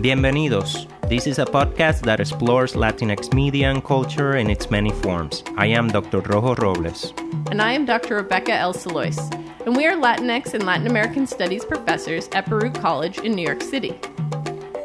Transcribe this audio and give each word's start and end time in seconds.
Bienvenidos. 0.00 0.86
This 1.10 1.26
is 1.26 1.38
a 1.38 1.44
podcast 1.44 2.04
that 2.04 2.20
explores 2.20 2.72
Latinx 2.72 3.34
media 3.34 3.70
and 3.70 3.84
culture 3.84 4.36
in 4.36 4.48
its 4.48 4.70
many 4.70 4.90
forms. 4.90 5.44
I 5.58 5.66
am 5.66 5.88
Dr. 5.88 6.20
Rojo 6.20 6.54
Robles. 6.54 7.12
And 7.50 7.60
I 7.60 7.72
am 7.72 7.84
Dr. 7.84 8.16
Rebecca 8.16 8.54
L. 8.54 8.72
Salois. 8.72 9.18
And 9.66 9.76
we 9.76 9.86
are 9.86 9.92
Latinx 9.92 10.54
and 10.54 10.64
Latin 10.64 10.86
American 10.86 11.26
Studies 11.26 11.66
professors 11.66 12.30
at 12.32 12.48
Baruch 12.48 12.80
College 12.80 13.18
in 13.18 13.32
New 13.32 13.44
York 13.44 13.62
City. 13.62 14.00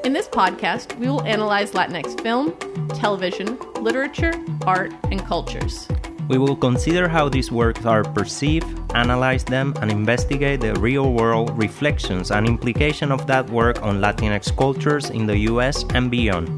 In 0.04 0.12
this 0.12 0.28
podcast, 0.28 1.00
we 1.00 1.08
will 1.08 1.24
analyze 1.24 1.72
Latinx 1.72 2.20
film, 2.20 2.52
television, 2.90 3.58
literature, 3.80 4.34
art, 4.68 4.94
and 5.12 5.24
cultures. 5.26 5.88
We 6.28 6.40
will 6.40 6.56
consider 6.56 7.08
how 7.08 7.30
these 7.30 7.52
works 7.52 7.86
are 7.86 8.04
perceived, 8.04 8.66
analyze 8.96 9.44
them, 9.44 9.76
and 9.80 9.92
investigate 9.92 10.60
the 10.60 10.74
real 10.74 11.14
world 11.14 11.56
reflections 11.56 12.32
and 12.32 12.48
implication 12.48 13.12
of 13.12 13.28
that 13.28 13.48
work 13.52 13.84
on 13.84 14.02
Latinx 14.02 14.58
cultures 14.58 15.12
in 15.12 15.28
the 15.28 15.38
US 15.50 15.86
and 15.94 16.10
beyond. 16.10 16.50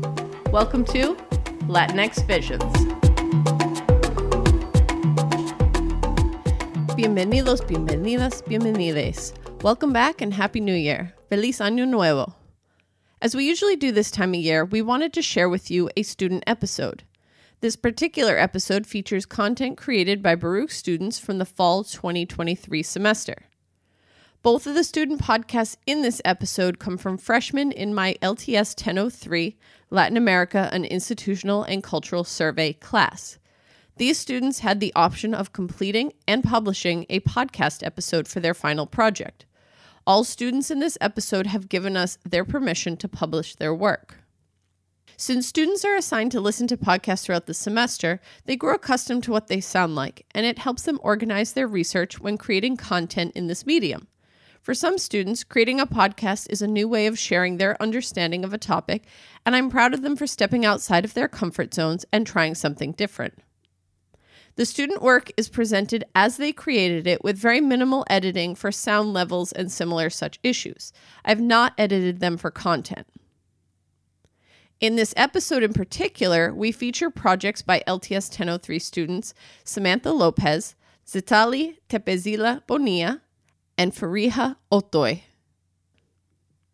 Welcome 0.54 0.86
to 0.86 1.16
Latinx 1.68 2.26
Visions. 2.26 2.64
Bienvenidos, 6.96 7.60
bienvenidas, 7.60 8.42
bienvenides. 8.44 9.34
Welcome 9.64 9.92
back 9.92 10.22
and 10.22 10.34
Happy 10.34 10.62
New 10.62 10.76
Year. 10.76 11.14
Feliz 11.30 11.60
Año 11.60 11.86
Nuevo. 11.86 12.34
As 13.22 13.36
we 13.36 13.44
usually 13.44 13.76
do 13.76 13.92
this 13.92 14.12
time 14.12 14.34
of 14.34 14.40
year, 14.40 14.64
we 14.64 14.82
wanted 14.82 15.12
to 15.12 15.22
share 15.22 15.50
with 15.50 15.70
you 15.70 15.90
a 15.98 16.04
student 16.04 16.46
episode. 16.48 17.04
This 17.60 17.76
particular 17.76 18.38
episode 18.38 18.86
features 18.86 19.26
content 19.26 19.78
created 19.80 20.22
by 20.22 20.36
Baruch 20.36 20.70
students 20.70 21.18
from 21.18 21.40
the 21.40 21.46
fall 21.46 21.84
2023 21.84 22.84
semester. 22.84 23.48
Both 24.44 24.68
of 24.68 24.76
the 24.76 24.84
student 24.84 25.22
podcasts 25.22 25.76
in 25.88 26.04
this 26.04 26.22
episode 26.24 26.78
come 26.78 27.00
from 27.00 27.18
freshmen 27.18 27.72
in 27.72 27.96
my 27.96 28.16
LTS 28.22 28.80
1003 28.80 29.58
Latin 29.90 30.18
America 30.18 30.70
an 30.72 30.86
Institutional 30.86 31.64
and 31.64 31.82
Cultural 31.82 32.24
Survey 32.24 32.74
class. 32.74 33.40
These 33.96 34.20
students 34.20 34.60
had 34.60 34.80
the 34.80 34.94
option 34.96 35.34
of 35.34 35.52
completing 35.52 36.14
and 36.28 36.44
publishing 36.44 37.08
a 37.10 37.22
podcast 37.22 37.84
episode 37.84 38.28
for 38.28 38.40
their 38.40 38.54
final 38.54 38.86
project. 38.86 39.48
All 40.06 40.24
students 40.24 40.70
in 40.70 40.78
this 40.80 41.00
episode 41.02 41.48
have 41.48 41.70
given 41.70 41.98
us 41.98 42.20
their 42.24 42.46
permission 42.46 42.98
to 42.98 43.08
publish 43.10 43.56
their 43.56 43.74
work. 43.74 44.20
Since 45.16 45.48
students 45.48 45.86
are 45.86 45.96
assigned 45.96 46.32
to 46.34 46.42
listen 46.42 46.68
to 46.68 46.78
podcasts 46.78 47.24
throughout 47.24 47.46
the 47.46 47.54
semester, 47.54 48.20
they 48.46 48.56
grow 48.56 48.76
accustomed 48.76 49.24
to 49.24 49.32
what 49.32 49.48
they 49.48 49.62
sound 49.62 49.96
like, 49.96 50.26
and 50.36 50.46
it 50.46 50.60
helps 50.60 50.84
them 50.84 51.00
organize 51.02 51.54
their 51.54 51.68
research 51.68 52.20
when 52.20 52.38
creating 52.38 52.78
content 52.78 53.32
in 53.36 53.48
this 53.48 53.66
medium. 53.66 54.08
For 54.62 54.74
some 54.74 54.98
students, 54.98 55.46
creating 55.46 55.80
a 55.80 55.88
podcast 55.88 56.48
is 56.50 56.62
a 56.62 56.68
new 56.68 56.90
way 56.90 57.08
of 57.08 57.18
sharing 57.18 57.56
their 57.58 57.82
understanding 57.82 58.44
of 58.44 58.54
a 58.54 58.58
topic, 58.58 59.06
and 59.46 59.56
I'm 59.56 59.70
proud 59.70 59.94
of 59.94 60.02
them 60.02 60.18
for 60.18 60.28
stepping 60.28 60.66
outside 60.66 61.06
of 61.06 61.14
their 61.14 61.30
comfort 61.30 61.74
zones 61.74 62.06
and 62.12 62.28
trying 62.28 62.54
something 62.54 62.92
different. 62.92 63.40
The 64.58 64.66
student 64.66 65.02
work 65.02 65.32
is 65.38 65.50
presented 65.50 66.04
as 66.16 66.38
they 66.38 66.52
created 66.52 67.08
it 67.08 67.24
with 67.24 67.38
very 67.38 67.62
minimal 67.62 68.06
editing 68.10 68.56
for 68.56 68.72
sound 68.72 69.14
levels 69.14 69.52
and 69.52 69.72
similar 69.72 70.10
such 70.10 70.40
issues. 70.44 70.92
I've 71.24 71.40
not 71.40 71.74
edited 71.78 72.20
them 72.20 72.38
for 72.38 72.52
content. 72.52 73.08
In 74.80 74.96
this 74.96 75.12
episode 75.18 75.64
in 75.64 75.74
particular, 75.74 76.54
we 76.54 76.72
feature 76.72 77.10
projects 77.10 77.64
by 77.64 77.82
LTS 77.88 78.30
1003 78.30 78.78
students 78.78 79.34
Samantha 79.64 80.12
Lopez, 80.12 80.76
Zittlali 81.04 81.78
Tepezila 81.90 82.62
Bonilla, 82.68 83.22
and 83.76 83.92
Fareha 83.92 84.58
Othiye. 84.72 85.24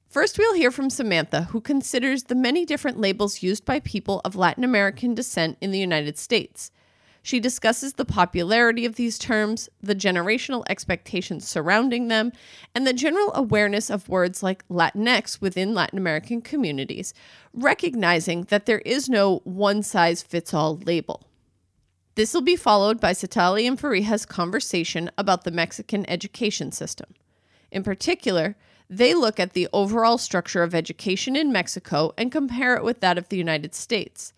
First, 0.10 0.38
we'll 0.38 0.54
hear 0.54 0.70
from 0.70 0.90
Samantha, 0.90 1.44
who 1.44 1.62
considers 1.62 2.24
the 2.24 2.36
many 2.36 2.66
different 2.66 3.00
labels 3.00 3.42
used 3.42 3.64
by 3.64 3.80
people 3.80 4.20
of 4.26 4.36
Latin 4.36 4.66
American 4.66 5.16
descent 5.16 5.58
in 5.62 5.72
the 5.72 5.80
United 5.80 6.18
States. 6.18 6.72
She 7.26 7.40
discusses 7.40 7.94
the 7.94 8.04
popularity 8.04 8.86
of 8.86 8.96
these 8.96 9.18
terms, 9.18 9.70
the 9.82 9.96
generational 9.96 10.66
expectations 10.68 11.48
surrounding 11.48 12.10
them, 12.10 12.34
and 12.76 12.86
the 12.86 12.92
general 12.92 13.32
awareness 13.34 13.90
of 13.90 14.10
words 14.10 14.44
like 14.44 14.68
Latinx 14.68 15.40
within 15.40 15.74
Latin 15.74 15.98
American 15.98 16.42
communities, 16.42 17.14
recognizing 17.54 18.44
that 18.50 18.66
there 18.66 18.80
is 18.80 19.08
no 19.08 19.40
one 19.46 19.84
size 19.84 20.22
fits 20.22 20.54
all 20.54 20.76
label. 20.76 21.24
This 22.16 22.34
will 22.34 22.42
be 22.42 22.58
followed 22.58 23.00
by 23.00 23.14
Zittlali 23.14 23.66
and 23.66 23.80
Fareha's 23.80 24.26
conversation 24.26 25.10
about 25.18 25.46
the 25.46 25.52
Mexican 25.52 26.08
education 26.10 26.74
system. 26.74 27.14
In 27.72 27.84
particular, 27.84 28.58
they 28.90 29.14
look 29.14 29.40
at 29.40 29.54
the 29.54 29.70
overall 29.72 30.18
structure 30.18 30.62
of 30.62 30.76
education 30.76 31.38
in 31.38 31.54
Mexico 31.54 32.14
and 32.18 32.34
compare 32.34 32.76
it 32.76 32.84
with 32.84 33.00
that 33.00 33.18
of 33.18 33.30
the 33.30 33.38
United 33.38 33.74
States. 33.74 34.34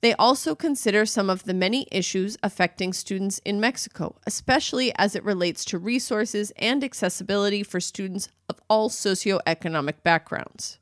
They 0.00 0.14
also 0.14 0.54
consider 0.54 1.04
some 1.06 1.28
of 1.28 1.44
the 1.44 1.54
many 1.54 1.88
issues 1.90 2.36
affecting 2.42 2.92
students 2.92 3.40
in 3.44 3.58
Mexico, 3.58 4.14
especially 4.26 4.94
as 4.96 5.16
it 5.16 5.24
relates 5.24 5.64
to 5.66 5.78
resources 5.78 6.52
and 6.56 6.84
accessibility 6.84 7.64
for 7.64 7.80
students 7.80 8.28
of 8.48 8.60
all 8.68 8.90
socioeconomic 8.90 10.02
backgrounds. 10.04 10.78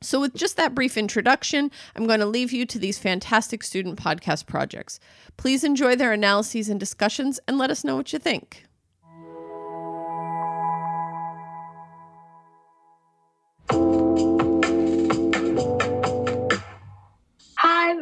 So, 0.00 0.20
with 0.20 0.34
just 0.34 0.56
that 0.56 0.74
brief 0.74 0.96
introduction, 0.96 1.70
I'm 1.94 2.06
going 2.06 2.20
to 2.20 2.26
leave 2.26 2.52
you 2.52 2.64
to 2.66 2.78
these 2.78 2.98
fantastic 2.98 3.62
student 3.62 3.98
podcast 3.98 4.46
projects. 4.46 5.00
Please 5.36 5.64
enjoy 5.64 5.96
their 5.96 6.12
analyses 6.12 6.68
and 6.68 6.78
discussions 6.78 7.40
and 7.48 7.58
let 7.58 7.70
us 7.70 7.82
know 7.82 7.96
what 7.96 8.12
you 8.12 8.18
think. 8.18 8.66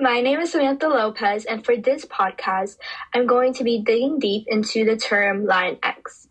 My 0.04 0.20
name 0.20 0.38
is 0.38 0.52
Samantha 0.52 0.86
Lopez, 0.86 1.46
and 1.46 1.64
for 1.64 1.78
this 1.78 2.04
podcast, 2.04 2.76
I'm 3.14 3.26
going 3.26 3.54
to 3.54 3.64
be 3.64 3.78
digging 3.78 4.18
deep 4.18 4.44
into 4.48 4.84
the 4.84 4.98
term 4.98 5.46
Latinx. 5.46 6.26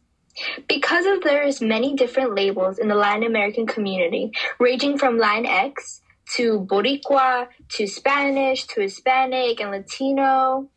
Because 0.68 1.08
of 1.08 1.24
there's 1.24 1.60
many 1.60 1.96
different 1.96 2.36
labels 2.36 2.78
in 2.78 2.88
the 2.88 2.94
Latin 2.94 3.24
American 3.24 3.66
community, 3.66 4.32
ranging 4.60 5.00
from 5.00 5.18
Latinx 5.18 6.02
to 6.36 6.60
Boricua 6.60 7.48
to 7.70 7.88
Spanish 7.88 8.68
to 8.68 8.82
Hispanic 8.82 9.60
and 9.60 9.72
Latino, 9.72 10.70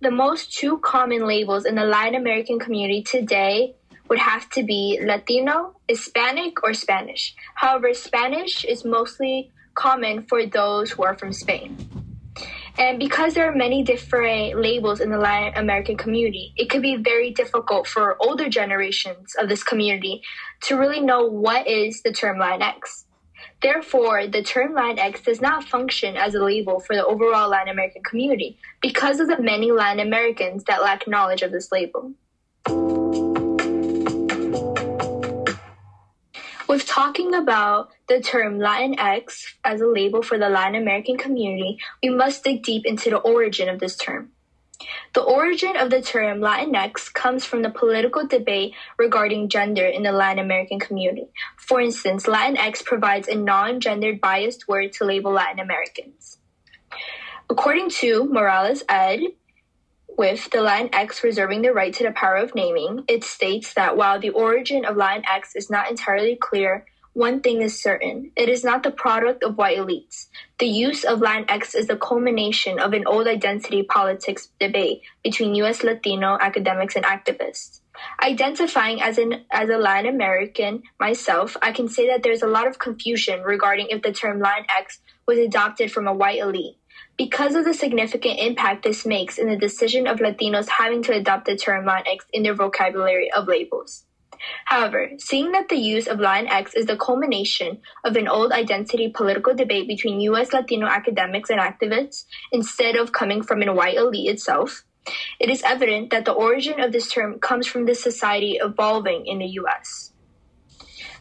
the 0.00 0.10
most 0.10 0.52
two 0.52 0.78
common 0.78 1.28
labels 1.28 1.64
in 1.64 1.76
the 1.76 1.84
Latin 1.84 2.16
American 2.16 2.58
community 2.58 3.04
today 3.04 3.76
would 4.08 4.18
have 4.18 4.50
to 4.50 4.64
be 4.64 4.98
Latino, 5.00 5.76
Hispanic, 5.86 6.64
or 6.64 6.74
Spanish. 6.74 7.36
However, 7.54 7.94
Spanish 7.94 8.64
is 8.64 8.84
mostly 8.84 9.52
common 9.74 10.24
for 10.24 10.46
those 10.46 10.90
who 10.90 11.04
are 11.04 11.16
from 11.16 11.32
Spain. 11.32 11.76
And 12.78 12.98
because 12.98 13.34
there 13.34 13.50
are 13.50 13.54
many 13.54 13.82
different 13.82 14.58
labels 14.58 15.00
in 15.00 15.10
the 15.10 15.18
Latin 15.18 15.52
American 15.56 15.96
community, 15.96 16.54
it 16.56 16.70
could 16.70 16.80
be 16.80 16.96
very 16.96 17.30
difficult 17.30 17.86
for 17.86 18.16
older 18.20 18.48
generations 18.48 19.34
of 19.38 19.48
this 19.48 19.62
community 19.62 20.22
to 20.62 20.76
really 20.76 21.00
know 21.00 21.26
what 21.26 21.66
is 21.66 22.02
the 22.02 22.12
term 22.12 22.38
Latinx. 22.38 23.04
Therefore, 23.60 24.26
the 24.26 24.42
term 24.42 24.72
Latinx 24.72 25.22
does 25.22 25.40
not 25.40 25.64
function 25.64 26.16
as 26.16 26.34
a 26.34 26.42
label 26.42 26.80
for 26.80 26.96
the 26.96 27.04
overall 27.04 27.50
Latin 27.50 27.68
American 27.68 28.02
community 28.02 28.56
because 28.80 29.20
of 29.20 29.28
the 29.28 29.40
many 29.40 29.70
Latin 29.70 30.00
Americans 30.00 30.64
that 30.64 30.82
lack 30.82 31.06
knowledge 31.06 31.42
of 31.42 31.52
this 31.52 31.70
label. 31.70 32.12
With 36.72 36.86
talking 36.86 37.34
about 37.34 37.90
the 38.08 38.22
term 38.22 38.58
Latinx 38.58 39.44
as 39.62 39.82
a 39.82 39.86
label 39.86 40.22
for 40.22 40.38
the 40.38 40.48
Latin 40.48 40.74
American 40.74 41.18
community, 41.18 41.76
we 42.02 42.08
must 42.08 42.44
dig 42.44 42.62
deep 42.62 42.86
into 42.86 43.10
the 43.10 43.18
origin 43.18 43.68
of 43.68 43.78
this 43.78 43.94
term. 43.94 44.30
The 45.12 45.20
origin 45.20 45.76
of 45.76 45.90
the 45.90 46.00
term 46.00 46.40
Latinx 46.40 47.12
comes 47.12 47.44
from 47.44 47.60
the 47.60 47.68
political 47.68 48.26
debate 48.26 48.72
regarding 48.96 49.50
gender 49.50 49.84
in 49.84 50.02
the 50.02 50.12
Latin 50.12 50.42
American 50.42 50.80
community. 50.80 51.26
For 51.58 51.78
instance, 51.78 52.24
Latinx 52.24 52.82
provides 52.82 53.28
a 53.28 53.34
non 53.34 53.78
gendered 53.78 54.18
biased 54.18 54.66
word 54.66 54.94
to 54.94 55.04
label 55.04 55.30
Latin 55.30 55.60
Americans. 55.60 56.38
According 57.50 57.90
to 58.00 58.24
Morales 58.24 58.82
ed., 58.88 59.20
with 60.16 60.50
the 60.50 60.58
Latinx 60.58 61.22
reserving 61.22 61.62
the 61.62 61.72
right 61.72 61.92
to 61.94 62.04
the 62.04 62.12
power 62.12 62.36
of 62.36 62.54
naming, 62.54 63.04
it 63.08 63.24
states 63.24 63.74
that 63.74 63.96
while 63.96 64.20
the 64.20 64.30
origin 64.30 64.84
of 64.84 64.96
Latinx 64.96 65.56
is 65.56 65.70
not 65.70 65.90
entirely 65.90 66.36
clear, 66.36 66.84
one 67.14 67.40
thing 67.40 67.60
is 67.60 67.82
certain 67.82 68.30
it 68.36 68.48
is 68.48 68.64
not 68.64 68.82
the 68.82 68.90
product 68.90 69.42
of 69.42 69.58
white 69.58 69.76
elites. 69.78 70.28
The 70.58 70.66
use 70.66 71.04
of 71.04 71.20
Latinx 71.20 71.74
is 71.74 71.86
the 71.86 71.96
culmination 71.96 72.78
of 72.78 72.94
an 72.94 73.06
old 73.06 73.26
identity 73.26 73.82
politics 73.82 74.48
debate 74.58 75.02
between 75.22 75.54
U.S. 75.56 75.82
Latino 75.82 76.38
academics 76.40 76.96
and 76.96 77.04
activists. 77.04 77.80
Identifying 78.22 79.02
as 79.02 79.18
an 79.18 79.44
as 79.50 79.68
a 79.68 79.76
Latin 79.76 80.14
American 80.14 80.82
myself, 80.98 81.56
I 81.60 81.72
can 81.72 81.88
say 81.88 82.08
that 82.08 82.22
there's 82.22 82.42
a 82.42 82.46
lot 82.46 82.66
of 82.66 82.78
confusion 82.78 83.42
regarding 83.42 83.88
if 83.90 84.00
the 84.00 84.12
term 84.12 84.40
Latinx 84.40 84.98
was 85.26 85.38
adopted 85.38 85.92
from 85.92 86.08
a 86.08 86.14
white 86.14 86.38
elite 86.38 86.76
because 87.22 87.54
of 87.54 87.64
the 87.64 87.72
significant 87.72 88.40
impact 88.40 88.82
this 88.82 89.06
makes 89.06 89.38
in 89.38 89.48
the 89.48 89.56
decision 89.56 90.08
of 90.08 90.18
Latinos 90.18 90.68
having 90.68 91.04
to 91.04 91.12
adopt 91.12 91.44
the 91.46 91.56
term 91.56 91.84
Latinx 91.84 92.22
in 92.32 92.42
their 92.42 92.52
vocabulary 92.52 93.30
of 93.30 93.46
labels. 93.46 94.04
However, 94.64 95.08
seeing 95.18 95.52
that 95.52 95.68
the 95.68 95.76
use 95.76 96.08
of 96.08 96.18
Latinx 96.18 96.72
is 96.74 96.86
the 96.86 96.96
culmination 96.96 97.78
of 98.04 98.16
an 98.16 98.26
old 98.26 98.50
identity 98.50 99.08
political 99.08 99.54
debate 99.54 99.86
between 99.86 100.18
U.S. 100.32 100.52
Latino 100.52 100.88
academics 100.88 101.48
and 101.48 101.60
activists 101.60 102.24
instead 102.50 102.96
of 102.96 103.12
coming 103.12 103.40
from 103.40 103.62
a 103.62 103.72
white 103.72 103.98
elite 103.98 104.28
itself, 104.28 104.82
it 105.38 105.48
is 105.48 105.62
evident 105.62 106.10
that 106.10 106.24
the 106.24 106.32
origin 106.32 106.80
of 106.80 106.90
this 106.90 107.08
term 107.08 107.38
comes 107.38 107.68
from 107.68 107.86
this 107.86 108.02
society 108.02 108.58
evolving 108.60 109.26
in 109.26 109.38
the 109.38 109.46
U.S. 109.62 110.11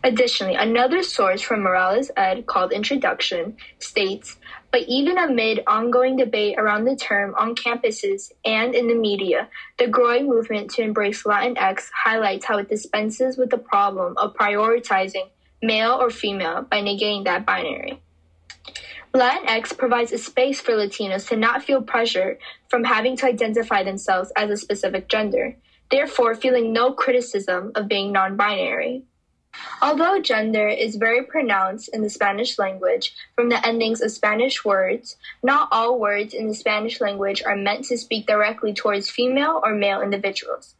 Additionally, 0.04 0.56
another 0.56 1.04
source 1.04 1.42
from 1.42 1.62
Morales 1.62 2.10
Ed 2.18 2.48
called 2.48 2.72
Introduction 2.72 3.56
states, 3.78 4.38
but 4.72 4.82
even 4.88 5.18
amid 5.20 5.62
ongoing 5.68 6.18
debate 6.18 6.58
around 6.58 6.86
the 6.86 6.96
term 6.96 7.36
on 7.38 7.56
campuses 7.56 8.32
and 8.44 8.74
in 8.74 8.88
the 8.88 8.96
media, 8.96 9.48
the 9.78 9.88
growing 9.88 10.28
movement 10.28 10.72
to 10.72 10.82
embrace 10.82 11.24
Latinx 11.24 11.90
highlights 11.94 12.46
how 12.46 12.58
it 12.58 12.70
dispenses 12.70 13.38
with 13.38 13.52
the 13.52 13.60
problem 13.60 14.18
of 14.18 14.34
prioritizing 14.34 15.30
male 15.62 15.92
or 15.92 16.10
female 16.10 16.64
by 16.64 16.82
negating 16.82 17.26
that 17.26 17.46
binary. 17.46 18.02
Latinx 19.14 19.78
provides 19.78 20.12
a 20.14 20.18
space 20.18 20.60
for 20.60 20.72
Latinos 20.72 21.28
to 21.28 21.36
not 21.36 21.64
feel 21.64 21.82
pressure 21.82 22.40
from 22.70 22.86
having 22.86 23.16
to 23.18 23.28
identify 23.28 23.84
themselves 23.84 24.32
as 24.36 24.50
a 24.50 24.58
specific 24.58 25.10
gender, 25.10 25.58
therefore 25.92 26.34
feeling 26.34 26.74
no 26.74 26.94
criticism 26.94 27.72
of 27.76 27.88
being 27.88 28.12
non-binary. 28.12 29.04
Although 29.82 30.22
gender 30.22 30.68
is 30.68 30.96
very 30.96 31.24
pronounced 31.24 31.90
in 31.90 32.02
the 32.04 32.10
Spanish 32.10 32.58
language 32.58 33.14
from 33.36 33.50
the 33.50 33.66
endings 33.66 34.00
of 34.00 34.12
Spanish 34.12 34.64
words, 34.64 35.18
not 35.44 35.68
all 35.72 36.00
words 36.00 36.34
in 36.34 36.48
the 36.48 36.56
Spanish 36.56 37.02
language 37.02 37.44
are 37.44 37.56
meant 37.56 37.86
to 37.86 37.98
speak 37.98 38.28
directly 38.28 38.74
towards 38.74 39.10
female 39.10 39.60
or 39.64 39.74
male 39.74 40.02
individuals. 40.02 40.76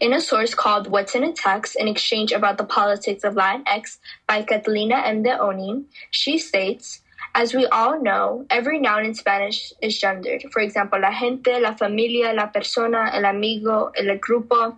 In 0.00 0.12
a 0.12 0.20
source 0.20 0.54
called 0.54 0.88
What's 0.88 1.14
in 1.14 1.24
a 1.24 1.32
Text, 1.32 1.76
an 1.76 1.88
exchange 1.88 2.32
about 2.32 2.58
the 2.58 2.64
politics 2.64 3.24
of 3.24 3.34
Latinx 3.34 3.98
by 4.26 4.42
Catalina 4.42 4.96
M. 4.96 5.22
de 5.22 5.30
Onís, 5.30 5.84
she 6.10 6.36
states, 6.36 7.00
as 7.34 7.52
we 7.52 7.66
all 7.66 8.00
know, 8.00 8.46
every 8.48 8.78
noun 8.78 9.04
in 9.04 9.14
Spanish 9.14 9.72
is 9.82 9.98
gendered. 9.98 10.44
For 10.52 10.60
example, 10.62 11.00
la 11.00 11.10
gente, 11.10 11.58
la 11.60 11.74
familia, 11.74 12.32
la 12.32 12.46
persona, 12.46 13.10
el 13.12 13.24
amigo, 13.24 13.90
el 13.96 14.18
grupo. 14.18 14.76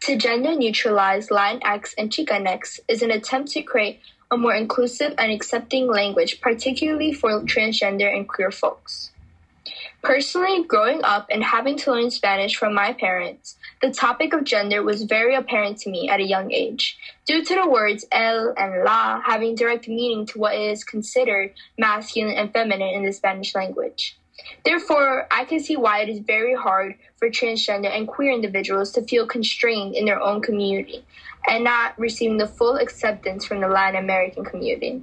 To 0.00 0.16
gender 0.16 0.54
neutralize 0.54 1.28
Latinx 1.28 1.94
and 1.98 2.10
Chicanx 2.10 2.80
is 2.88 3.02
an 3.02 3.10
attempt 3.10 3.50
to 3.52 3.62
create 3.62 4.00
a 4.30 4.38
more 4.38 4.54
inclusive 4.54 5.14
and 5.18 5.30
accepting 5.30 5.86
language, 5.86 6.40
particularly 6.40 7.12
for 7.12 7.42
transgender 7.42 8.10
and 8.14 8.26
queer 8.26 8.50
folks. 8.50 9.10
Personally, 10.02 10.64
growing 10.64 11.04
up 11.04 11.26
and 11.30 11.44
having 11.44 11.76
to 11.76 11.92
learn 11.92 12.10
Spanish 12.10 12.56
from 12.56 12.72
my 12.72 12.94
parents, 12.94 13.56
the 13.80 13.90
topic 13.90 14.32
of 14.32 14.44
gender 14.44 14.82
was 14.82 15.04
very 15.04 15.34
apparent 15.34 15.78
to 15.78 15.90
me 15.90 16.08
at 16.08 16.20
a 16.20 16.24
young 16.24 16.52
age, 16.52 16.98
due 17.26 17.44
to 17.44 17.54
the 17.54 17.68
words 17.68 18.04
el 18.12 18.54
and 18.56 18.84
la 18.84 19.20
having 19.20 19.54
direct 19.54 19.88
meaning 19.88 20.26
to 20.26 20.38
what 20.38 20.54
is 20.54 20.84
considered 20.84 21.52
masculine 21.76 22.34
and 22.34 22.52
feminine 22.52 22.94
in 22.94 23.04
the 23.04 23.12
Spanish 23.12 23.54
language. 23.54 24.16
Therefore, 24.64 25.26
I 25.30 25.44
can 25.44 25.60
see 25.60 25.76
why 25.76 26.00
it 26.00 26.08
is 26.08 26.20
very 26.20 26.54
hard 26.54 26.94
for 27.16 27.28
transgender 27.28 27.90
and 27.90 28.06
queer 28.06 28.32
individuals 28.32 28.92
to 28.92 29.02
feel 29.02 29.26
constrained 29.26 29.94
in 29.94 30.04
their 30.04 30.20
own 30.20 30.40
community 30.40 31.04
and 31.48 31.64
not 31.64 31.98
receiving 31.98 32.38
the 32.38 32.46
full 32.46 32.76
acceptance 32.76 33.44
from 33.44 33.60
the 33.60 33.68
Latin 33.68 34.02
American 34.02 34.44
community. 34.44 35.02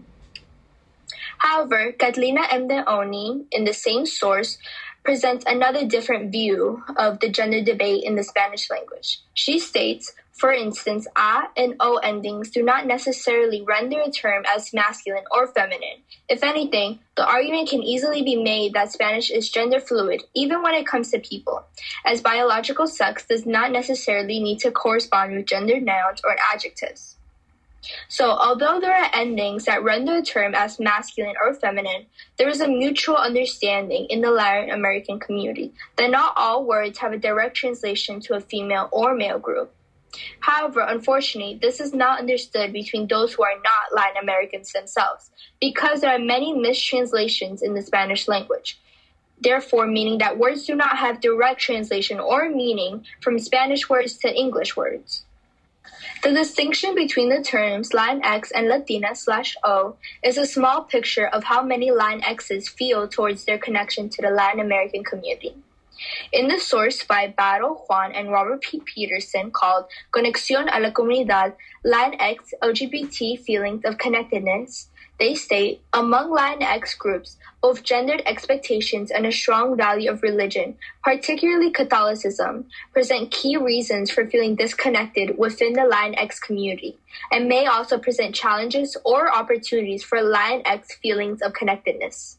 However, 1.37 1.91
Catalina 1.91 2.47
M. 2.51 2.67
de 2.67 2.83
Onís, 2.83 3.45
in 3.51 3.65
the 3.65 3.73
same 3.73 4.05
source, 4.05 4.57
presents 5.05 5.45
another 5.47 5.85
different 5.85 6.31
view 6.31 6.83
of 6.97 7.19
the 7.19 7.29
gender 7.29 7.63
debate 7.63 8.03
in 8.03 8.15
the 8.15 8.23
Spanish 8.23 8.69
language. 8.69 9.21
She 9.35 9.59
states, 9.59 10.11
for 10.33 10.51
instance, 10.51 11.07
a 11.15 11.43
and 11.55 11.75
o 11.79 11.97
endings 11.97 12.49
do 12.49 12.61
not 12.61 12.85
necessarily 12.85 13.61
render 13.61 14.01
a 14.01 14.11
term 14.11 14.43
as 14.53 14.73
masculine 14.73 15.23
or 15.31 15.47
feminine. 15.47 16.01
If 16.27 16.43
anything, 16.43 16.99
the 17.15 17.25
argument 17.25 17.69
can 17.69 17.83
easily 17.83 18.23
be 18.23 18.43
made 18.43 18.73
that 18.73 18.91
Spanish 18.91 19.31
is 19.31 19.49
gender 19.49 19.79
fluid, 19.79 20.23
even 20.33 20.61
when 20.61 20.73
it 20.73 20.87
comes 20.87 21.11
to 21.11 21.19
people, 21.19 21.63
as 22.03 22.19
biological 22.19 22.87
sex 22.87 23.25
does 23.25 23.45
not 23.45 23.71
necessarily 23.71 24.41
need 24.41 24.59
to 24.59 24.71
correspond 24.71 25.35
with 25.35 25.45
gender 25.45 25.79
nouns 25.79 26.19
or 26.25 26.35
adjectives. 26.53 27.14
So, 28.07 28.29
although 28.31 28.79
there 28.79 28.95
are 28.95 29.09
endings 29.13 29.65
that 29.65 29.83
render 29.83 30.17
a 30.17 30.21
term 30.21 30.55
as 30.55 30.79
masculine 30.79 31.35
or 31.41 31.53
feminine, 31.53 32.05
there 32.37 32.49
is 32.49 32.61
a 32.61 32.67
mutual 32.67 33.17
understanding 33.17 34.07
in 34.09 34.21
the 34.21 34.31
Latin 34.31 34.69
American 34.69 35.19
community 35.19 35.73
that 35.97 36.09
not 36.09 36.33
all 36.35 36.65
words 36.65 36.97
have 36.99 37.13
a 37.13 37.17
direct 37.17 37.55
translation 37.55 38.19
to 38.21 38.35
a 38.35 38.41
female 38.41 38.89
or 38.91 39.15
male 39.15 39.39
group. 39.39 39.73
However, 40.39 40.81
unfortunately, 40.81 41.59
this 41.61 41.79
is 41.79 41.93
not 41.93 42.19
understood 42.19 42.71
between 42.71 43.07
those 43.07 43.33
who 43.33 43.43
are 43.43 43.55
not 43.55 43.93
Latin 43.93 44.23
Americans 44.23 44.71
themselves, 44.71 45.31
because 45.59 46.01
there 46.01 46.15
are 46.15 46.19
many 46.19 46.53
mistranslations 46.53 47.61
in 47.61 47.73
the 47.73 47.81
Spanish 47.81 48.27
language. 48.27 48.79
Therefore, 49.39 49.85
meaning 49.85 50.19
that 50.19 50.37
words 50.37 50.65
do 50.65 50.75
not 50.75 50.97
have 50.97 51.19
direct 51.19 51.59
translation 51.59 52.19
or 52.19 52.49
meaning 52.49 53.05
from 53.21 53.37
Spanish 53.39 53.89
words 53.89 54.17
to 54.19 54.33
English 54.33 54.77
words. 54.77 55.25
The 56.23 56.31
distinction 56.31 56.95
between 56.95 57.29
the 57.29 57.43
terms 57.43 57.89
Latinx 57.89 58.51
and 58.53 58.67
Latina 58.67 59.15
slash 59.15 59.55
O 59.63 59.95
is 60.23 60.37
a 60.37 60.45
small 60.45 60.83
picture 60.83 61.27
of 61.27 61.43
how 61.43 61.61
many 61.61 61.91
Latinxs 61.91 62.67
feel 62.69 63.07
towards 63.07 63.45
their 63.45 63.59
connection 63.59 64.09
to 64.09 64.21
the 64.21 64.29
Latin 64.29 64.59
American 64.59 65.03
community. 65.03 65.55
In 66.31 66.47
the 66.47 66.59
source 66.59 67.03
by 67.03 67.27
Battle 67.27 67.85
Juan 67.87 68.11
and 68.11 68.31
Robert 68.31 68.61
P. 68.61 68.81
Peterson 68.81 69.51
called 69.51 69.85
Conexión 70.11 70.67
a 70.71 70.79
la 70.79 70.91
Comunidad, 70.91 71.53
Latinx 71.85 72.53
LGBT 72.61 73.39
Feelings 73.39 73.85
of 73.85 73.97
Connectedness, 73.97 74.89
they 75.17 75.33
state, 75.33 75.81
among 75.93 76.29
Latinx 76.29 76.97
groups, 76.97 77.37
both 77.61 77.83
gendered 77.83 78.21
expectations 78.25 79.11
and 79.11 79.25
a 79.25 79.31
strong 79.31 79.77
value 79.77 80.11
of 80.11 80.21
religion, 80.21 80.75
particularly 81.03 81.71
Catholicism, 81.71 82.65
present 82.91 83.31
key 83.31 83.55
reasons 83.55 84.11
for 84.11 84.27
feeling 84.27 84.55
disconnected 84.55 85.37
within 85.37 85.73
the 85.73 85.81
Latinx 85.81 86.39
community, 86.41 86.97
and 87.31 87.47
may 87.47 87.65
also 87.65 87.97
present 87.97 88.35
challenges 88.35 88.97
or 89.05 89.33
opportunities 89.33 90.03
for 90.03 90.19
Latinx 90.19 90.91
feelings 91.01 91.41
of 91.41 91.53
connectedness. 91.53 92.37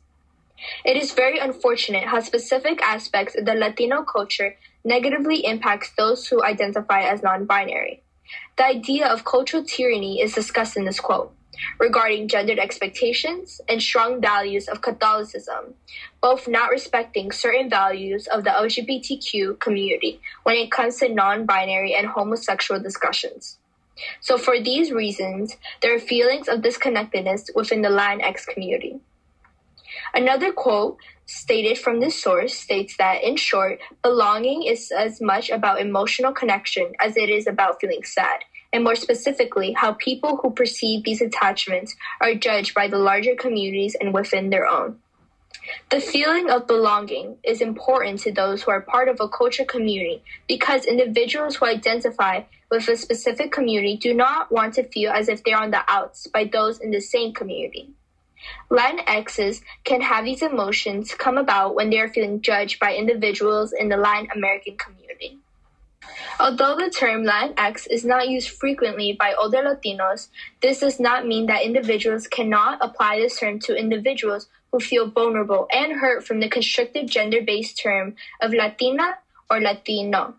It 0.84 0.96
is 0.96 1.12
very 1.12 1.38
unfortunate 1.38 2.05
how 2.05 2.20
specific 2.20 2.82
aspects 2.82 3.37
of 3.37 3.46
the 3.46 3.55
Latino 3.55 4.02
culture 4.02 4.56
negatively 4.84 5.44
impacts 5.44 5.90
those 5.96 6.26
who 6.26 6.44
identify 6.44 7.03
as 7.03 7.22
non-binary. 7.22 8.03
The 8.56 8.67
idea 8.67 9.06
of 9.06 9.24
cultural 9.24 9.65
tyranny 9.65 10.20
is 10.20 10.34
discussed 10.34 10.77
in 10.77 10.84
this 10.84 11.01
quote 11.01 11.32
regarding 11.79 12.29
gendered 12.29 12.58
expectations 12.58 13.60
and 13.69 13.82
strong 13.82 14.20
values 14.20 14.69
of 14.69 14.82
Catholicism, 14.82 15.75
both 16.20 16.48
not 16.48 16.70
respecting 16.70 17.32
certain 17.32 17.70
values 17.70 18.27
of 18.27 18.44
the 18.44 18.51
LGBTQ 18.51 19.58
community 19.60 20.20
when 20.43 20.56
it 20.56 20.70
comes 20.70 20.98
to 20.98 21.08
non 21.08 21.46
binary 21.46 21.94
and 21.94 22.06
homosexual 22.06 22.81
discussions. 22.81 23.58
So, 24.20 24.36
for 24.36 24.60
these 24.60 24.93
reasons, 24.93 25.56
there 25.81 25.94
are 25.94 25.98
feelings 25.98 26.48
of 26.48 26.60
disconnectedness 26.60 27.51
within 27.55 27.82
the 27.82 27.89
Latinx 27.89 28.46
community. 28.46 29.01
Another 30.15 30.53
quote 30.53 30.98
stated 31.27 31.79
from 31.79 32.01
this 32.01 32.20
source 32.20 32.55
states 32.55 32.96
that, 32.98 33.22
in 33.22 33.36
short, 33.36 33.81
belonging 34.03 34.63
is 34.63 34.91
as 34.91 35.20
much 35.20 35.51
about 35.51 35.81
emotional 35.81 36.32
connection 36.32 36.93
as 37.01 37.17
it 37.17 37.29
is 37.29 37.46
about 37.46 37.81
feeling 37.81 38.05
sad, 38.05 38.41
and 38.77 38.85
more 38.85 38.95
specifically, 38.95 39.73
how 39.73 39.95
people 39.95 40.37
who 40.37 40.51
perceive 40.51 41.03
these 41.03 41.23
attachments 41.23 41.97
are 42.21 42.35
judged 42.35 42.75
by 42.75 42.89
the 42.89 42.99
larger 42.99 43.35
communities 43.35 43.97
and 43.99 44.13
within 44.13 44.51
their 44.51 44.67
own. 44.67 44.99
The 45.91 46.01
feeling 46.01 46.51
of 46.51 46.67
belonging 46.67 47.39
is 47.43 47.63
important 47.63 48.21
to 48.21 48.33
those 48.33 48.63
who 48.63 48.71
are 48.71 48.83
part 48.83 49.09
of 49.09 49.19
a 49.19 49.29
culture 49.29 49.65
community 49.65 50.23
because 50.47 50.85
individuals 50.85 51.56
who 51.56 51.65
identify 51.67 52.43
with 52.71 52.87
a 52.89 52.97
specific 52.97 53.51
community 53.51 53.97
do 53.97 54.13
not 54.13 54.53
want 54.53 54.75
to 54.75 54.85
feel 54.85 55.11
as 55.11 55.31
if 55.31 55.43
they're 55.43 55.59
on 55.59 55.71
the 55.71 55.83
outs 55.89 56.27
by 56.27 56.45
those 56.45 56.79
in 56.79 56.91
the 56.91 57.01
same 57.01 57.33
community. 57.33 57.89
Latinxes 58.71 59.63
can 59.85 60.03
have 60.03 60.25
these 60.25 60.43
emotions 60.43 61.15
come 61.15 61.39
about 61.39 61.75
when 61.75 61.89
they 61.89 61.99
are 61.99 62.09
feeling 62.09 62.43
judged 62.43 62.79
by 62.79 62.95
individuals 62.95 63.73
in 63.73 63.89
the 63.89 63.97
Latin 63.97 64.29
American 64.37 64.77
community. 64.77 65.35
Although 66.38 66.76
the 66.76 66.90
term 66.90 67.24
Latinx 67.24 67.86
is 67.90 68.05
not 68.05 68.28
used 68.28 68.50
frequently 68.50 69.14
by 69.14 69.32
older 69.32 69.62
Latinos, 69.62 70.28
this 70.60 70.81
does 70.81 71.00
not 71.00 71.26
mean 71.26 71.46
that 71.46 71.62
individuals 71.62 72.26
cannot 72.26 72.78
apply 72.82 73.19
this 73.19 73.40
term 73.40 73.58
to 73.60 73.74
individuals 73.74 74.48
who 74.70 74.78
feel 74.81 75.08
vulnerable 75.08 75.66
and 75.72 75.93
hurt 75.93 76.26
from 76.26 76.40
the 76.40 76.48
constricted 76.48 77.08
gender 77.08 77.40
based 77.40 77.81
term 77.81 78.16
of 78.43 78.52
Latina 78.52 79.16
or 79.50 79.60
Latino. 79.60 80.34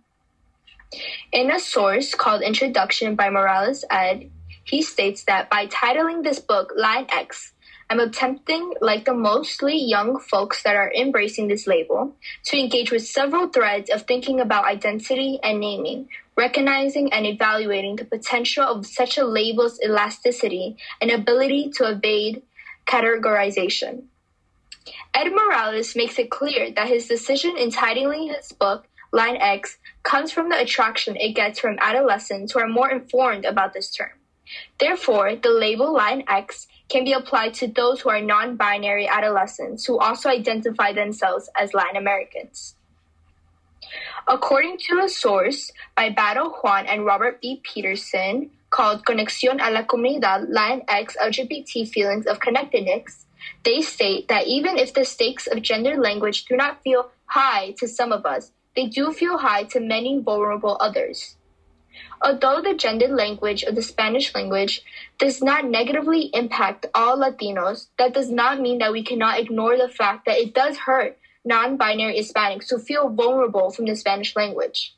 In 1.31 1.49
a 1.49 1.59
source 1.59 2.13
called 2.13 2.43
Introduction 2.43 3.15
by 3.15 3.29
Morales 3.29 3.83
Ed, 3.89 4.29
he 4.63 4.83
states 4.83 5.23
that 5.23 5.49
by 5.49 5.65
titling 5.65 6.23
this 6.23 6.39
book 6.39 6.73
Latinx, 6.77 7.51
I'm 7.89 7.99
attempting, 8.01 8.73
like 8.81 9.05
the 9.05 9.13
mostly 9.13 9.77
young 9.77 10.19
folks 10.19 10.61
that 10.63 10.75
are 10.75 10.91
embracing 10.91 11.47
this 11.47 11.67
label, 11.67 12.15
to 12.45 12.57
engage 12.57 12.91
with 12.91 13.07
several 13.07 13.47
threads 13.47 13.89
of 13.89 14.01
thinking 14.01 14.41
about 14.41 14.65
identity 14.65 15.39
and 15.41 15.61
naming, 15.61 16.09
recognizing 16.35 17.13
and 17.13 17.25
evaluating 17.25 17.95
the 17.95 18.03
potential 18.03 18.65
of 18.65 18.85
such 18.85 19.17
a 19.17 19.23
label's 19.23 19.79
elasticity 19.81 20.75
and 20.99 21.11
ability 21.11 21.71
to 21.75 21.89
evade 21.89 22.41
categorization. 22.85 24.03
Ed 25.13 25.29
Morales 25.29 25.95
makes 25.95 26.19
it 26.19 26.29
clear 26.29 26.71
that 26.71 26.89
his 26.89 27.07
decision 27.07 27.57
in 27.57 27.71
titling 27.71 28.35
his 28.35 28.51
book 28.51 28.87
Latinx 29.13 29.77
comes 30.03 30.31
from 30.31 30.49
the 30.49 30.59
attraction 30.59 31.15
it 31.15 31.33
gets 31.33 31.59
from 31.59 31.77
adolescents 31.79 32.51
who 32.51 32.59
are 32.59 32.67
more 32.67 32.91
informed 32.91 33.45
about 33.45 33.73
this 33.73 33.89
term. 33.89 34.11
Therefore, 34.79 35.35
the 35.35 35.49
label 35.49 35.93
Latinx 35.93 36.67
can 36.89 37.03
be 37.03 37.13
applied 37.13 37.53
to 37.55 37.67
those 37.67 38.01
who 38.01 38.09
are 38.09 38.21
non 38.21 38.55
binary 38.55 39.07
adolescents 39.07 39.85
who 39.85 39.99
also 39.99 40.29
identify 40.29 40.93
themselves 40.93 41.49
as 41.59 41.73
Latin 41.73 41.97
Americans. 41.97 42.75
According 44.27 44.77
to 44.89 44.99
a 44.99 45.09
source 45.09 45.71
by 45.95 46.09
Battle 46.09 46.49
Juan 46.49 46.85
and 46.85 47.05
Robert 47.05 47.41
B. 47.41 47.61
Peterson 47.63 48.51
called 48.69 49.05
Conexión 49.05 49.59
a 49.61 49.71
la 49.71 49.83
Comunidad 49.83 50.49
Latinx 50.51 51.15
LGBT 51.15 51.87
Feelings 51.87 52.25
of 52.25 52.41
Connectedness, 52.41 53.25
they 53.63 53.81
state 53.81 54.27
that 54.27 54.45
even 54.47 54.77
if 54.77 54.93
the 54.93 55.05
stakes 55.05 55.47
of 55.47 55.61
gender 55.61 55.95
language 55.95 56.43
do 56.45 56.57
not 56.57 56.83
feel 56.83 57.09
high 57.27 57.71
to 57.79 57.87
some 57.87 58.11
of 58.11 58.25
us, 58.25 58.51
they 58.75 58.87
do 58.87 59.13
feel 59.13 59.37
high 59.37 59.63
to 59.63 59.79
many 59.79 60.19
vulnerable 60.19 60.75
others. 60.81 61.36
Although 62.21 62.61
the 62.61 62.73
gendered 62.73 63.11
language 63.11 63.63
of 63.63 63.75
the 63.75 63.81
Spanish 63.81 64.33
language 64.33 64.81
does 65.17 65.41
not 65.41 65.65
negatively 65.65 66.29
impact 66.33 66.85
all 66.93 67.17
Latinos, 67.17 67.87
that 67.97 68.13
does 68.13 68.29
not 68.29 68.59
mean 68.59 68.79
that 68.79 68.91
we 68.91 69.03
cannot 69.03 69.39
ignore 69.39 69.77
the 69.77 69.89
fact 69.89 70.25
that 70.25 70.37
it 70.37 70.53
does 70.53 70.77
hurt 70.77 71.17
non 71.45 71.77
binary 71.77 72.19
Hispanics 72.19 72.69
who 72.69 72.79
feel 72.79 73.09
vulnerable 73.09 73.69
from 73.71 73.85
the 73.85 73.95
Spanish 73.95 74.35
language. 74.35 74.95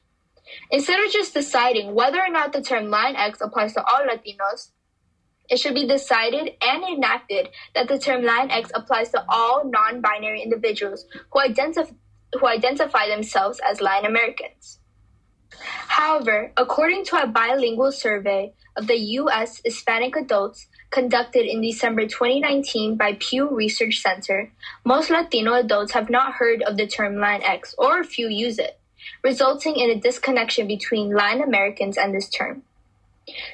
Instead 0.72 1.04
of 1.04 1.12
just 1.12 1.34
deciding 1.34 1.94
whether 1.94 2.20
or 2.20 2.30
not 2.30 2.54
the 2.54 2.62
term 2.62 2.86
Latinx 2.86 3.38
applies 3.42 3.74
to 3.74 3.84
all 3.84 4.02
Latinos, 4.08 4.72
it 5.50 5.60
should 5.60 5.74
be 5.74 5.88
decided 5.88 6.52
and 6.62 6.84
enacted 6.84 7.50
that 7.76 7.88
the 7.88 8.00
term 8.00 8.22
Latinx 8.22 8.72
applies 8.74 9.10
to 9.12 9.24
all 9.30 9.64
non 9.66 10.02
binary 10.02 10.42
individuals 10.42 11.06
who 11.32 11.40
identify 11.40 11.94
who 12.40 12.48
identify 12.48 13.08
themselves 13.08 13.60
as 13.68 13.82
Latin 13.82 14.06
Americans. 14.10 14.79
However, 15.88 16.52
according 16.56 17.06
to 17.06 17.22
a 17.22 17.28
bilingual 17.28 17.92
survey 17.92 18.54
of 18.76 18.88
the 18.88 18.98
U.S. 18.98 19.62
Hispanic 19.64 20.16
adults 20.16 20.68
conducted 20.92 21.46
in 21.46 21.62
December 21.62 22.08
2019 22.08 22.96
by 22.96 23.18
Pew 23.20 23.50
Research 23.50 24.02
Center, 24.02 24.52
most 24.84 25.10
Latino 25.10 25.54
adults 25.54 25.94
have 25.94 26.10
not 26.10 26.34
heard 26.34 26.62
of 26.62 26.78
the 26.78 26.88
term 26.88 27.20
Latin 27.20 27.46
X 27.46 27.76
or 27.78 28.04
few 28.04 28.28
use 28.28 28.60
it, 28.60 28.80
resulting 29.24 29.76
in 29.76 29.90
a 29.90 30.00
disconnection 30.00 30.68
between 30.68 31.14
Latin 31.14 31.42
Americans 31.42 31.98
and 31.98 32.14
this 32.14 32.30
term. 32.30 32.64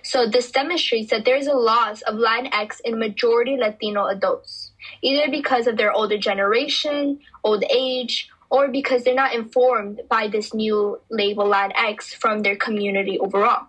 So 0.03 0.27
this 0.27 0.51
demonstrates 0.51 1.09
that 1.09 1.25
there 1.25 1.35
is 1.35 1.47
a 1.47 1.53
loss 1.53 2.01
of 2.03 2.15
Latin 2.15 2.53
X 2.53 2.79
in 2.85 2.99
majority 2.99 3.57
Latino 3.57 4.05
adults, 4.05 4.71
either 5.01 5.29
because 5.29 5.67
of 5.67 5.77
their 5.77 5.91
older 5.91 6.17
generation, 6.17 7.19
old 7.43 7.63
age, 7.69 8.29
or 8.55 8.69
because 8.69 9.03
they're 9.03 9.13
not 9.13 9.35
informed 9.35 9.99
by 10.09 10.29
this 10.29 10.53
new 10.53 10.97
label 11.09 11.43
Latinx 11.43 12.15
from 12.15 12.39
their 12.41 12.55
community 12.55 13.19
overall. 13.19 13.67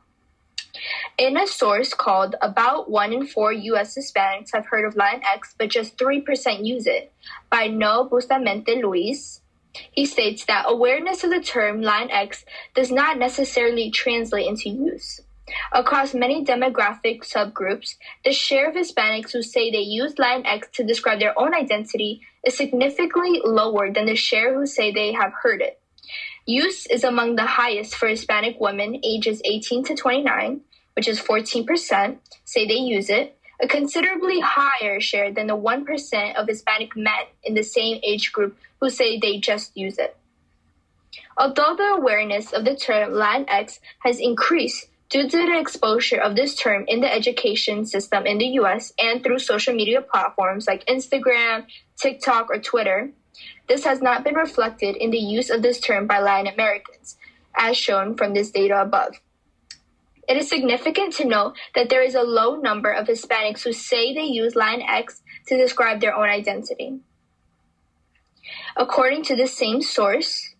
In 1.19 1.37
a 1.37 1.49
source 1.49 1.93
called 1.93 2.37
About 2.41 2.89
1 2.89 3.13
in 3.13 3.27
4 3.27 3.53
US 3.53 3.99
Hispanics 3.99 4.53
Have 4.55 4.67
Heard 4.67 4.85
of 4.85 4.95
Latinx, 4.95 5.57
but 5.59 5.71
just 5.71 5.99
3% 5.99 6.65
use 6.65 6.87
it, 6.87 7.13
by 7.51 7.67
Noe 7.67 8.05
Bustamante 8.05 8.81
Luis, 8.81 9.41
he 9.91 10.07
states 10.07 10.45
that 10.45 10.67
awareness 10.69 11.25
of 11.25 11.31
the 11.31 11.41
term 11.41 11.83
Latinx 11.83 12.45
does 12.77 12.93
not 12.93 13.19
necessarily 13.19 13.91
translate 13.91 14.47
into 14.47 14.69
use. 14.69 15.21
Across 15.73 16.15
many 16.15 16.45
demographic 16.45 17.23
subgroups, 17.23 17.97
the 18.25 18.33
share 18.33 18.69
of 18.71 18.77
Hispanics 18.77 19.33
who 19.33 19.43
say 19.43 19.69
they 19.69 19.79
use 19.79 20.15
Latinx 20.15 20.71
to 20.75 20.85
describe 20.85 21.19
their 21.19 21.37
own 21.37 21.55
identity 21.55 22.21
is 22.47 22.57
significantly 22.57 23.43
lower 23.45 23.93
than 23.93 24.07
the 24.07 24.15
share 24.15 24.55
who 24.55 24.65
say 24.65 24.91
they 24.91 25.13
have 25.13 25.33
heard 25.43 25.61
it. 25.61 25.81
Use 26.47 26.87
is 26.87 27.03
among 27.03 27.35
the 27.35 27.45
highest 27.45 27.97
for 27.97 28.07
Hispanic 28.07 28.57
women 28.61 29.01
ages 29.03 29.43
18 29.45 29.85
to 29.85 29.97
29, 29.97 30.61
which 30.95 31.09
is 31.09 31.21
14%, 31.21 32.17
say 32.45 32.67
they 32.67 32.75
use 32.75 33.11
it, 33.11 33.37
a 33.61 33.67
considerably 33.67 34.41
higher 34.41 35.01
share 35.01 35.33
than 35.33 35.49
the 35.49 35.57
1% 35.57 36.35
of 36.37 36.47
Hispanic 36.47 36.97
men 36.97 37.25
in 37.43 37.55
the 37.55 37.65
same 37.65 38.01
age 38.05 38.33
group 38.33 38.57
who 38.81 38.89
say 38.89 39.19
they 39.19 39.39
just 39.39 39.77
use 39.77 39.99
it. 39.99 40.17
Although 41.37 41.75
the 41.77 41.97
awareness 41.99 42.53
of 42.53 42.65
the 42.65 42.77
term 42.77 43.13
Latinx 43.13 43.81
has 44.05 44.21
increased 44.21 44.87
Due 45.09 45.29
to 45.29 45.37
the 45.37 45.59
exposure 45.61 46.19
of 46.19 46.35
this 46.35 46.57
term 46.57 46.85
in 46.89 47.01
the 47.01 47.13
education 47.13 47.87
system 47.87 48.27
in 48.27 48.39
the 48.39 48.59
US 48.61 48.93
and 48.99 49.23
through 49.23 49.39
social 49.39 49.73
media 49.73 50.03
platforms 50.03 50.67
like 50.67 50.85
Instagram, 50.87 51.67
TikTok, 52.01 52.51
or 52.51 52.59
Twitter, 52.59 53.11
this 53.69 53.85
has 53.85 54.01
not 54.01 54.25
been 54.25 54.35
reflected 54.35 54.97
in 54.97 55.11
the 55.11 55.19
use 55.19 55.51
of 55.51 55.63
this 55.63 55.81
term 55.81 56.07
by 56.07 56.21
Latin 56.21 56.53
Americans, 56.53 57.17
as 57.57 57.77
shown 57.77 58.17
from 58.17 58.35
this 58.35 58.51
data 58.51 58.81
above. 58.81 59.21
It 60.29 60.37
is 60.37 60.49
significant 60.49 61.15
to 61.15 61.25
note 61.25 61.57
that 61.75 61.89
there 61.89 62.03
is 62.03 62.15
a 62.15 62.23
low 62.23 62.57
number 62.57 62.91
of 62.91 63.07
Hispanics 63.07 63.63
who 63.63 63.73
say 63.73 64.13
they 64.13 64.25
use 64.25 64.57
Latin 64.57 64.83
X 64.83 65.23
to 65.47 65.57
describe 65.57 66.01
their 66.01 66.15
own 66.15 66.29
identity. 66.29 66.99
According 68.77 69.23
to 69.25 69.37
the 69.37 69.47
same 69.47 69.83
source, 69.83 70.55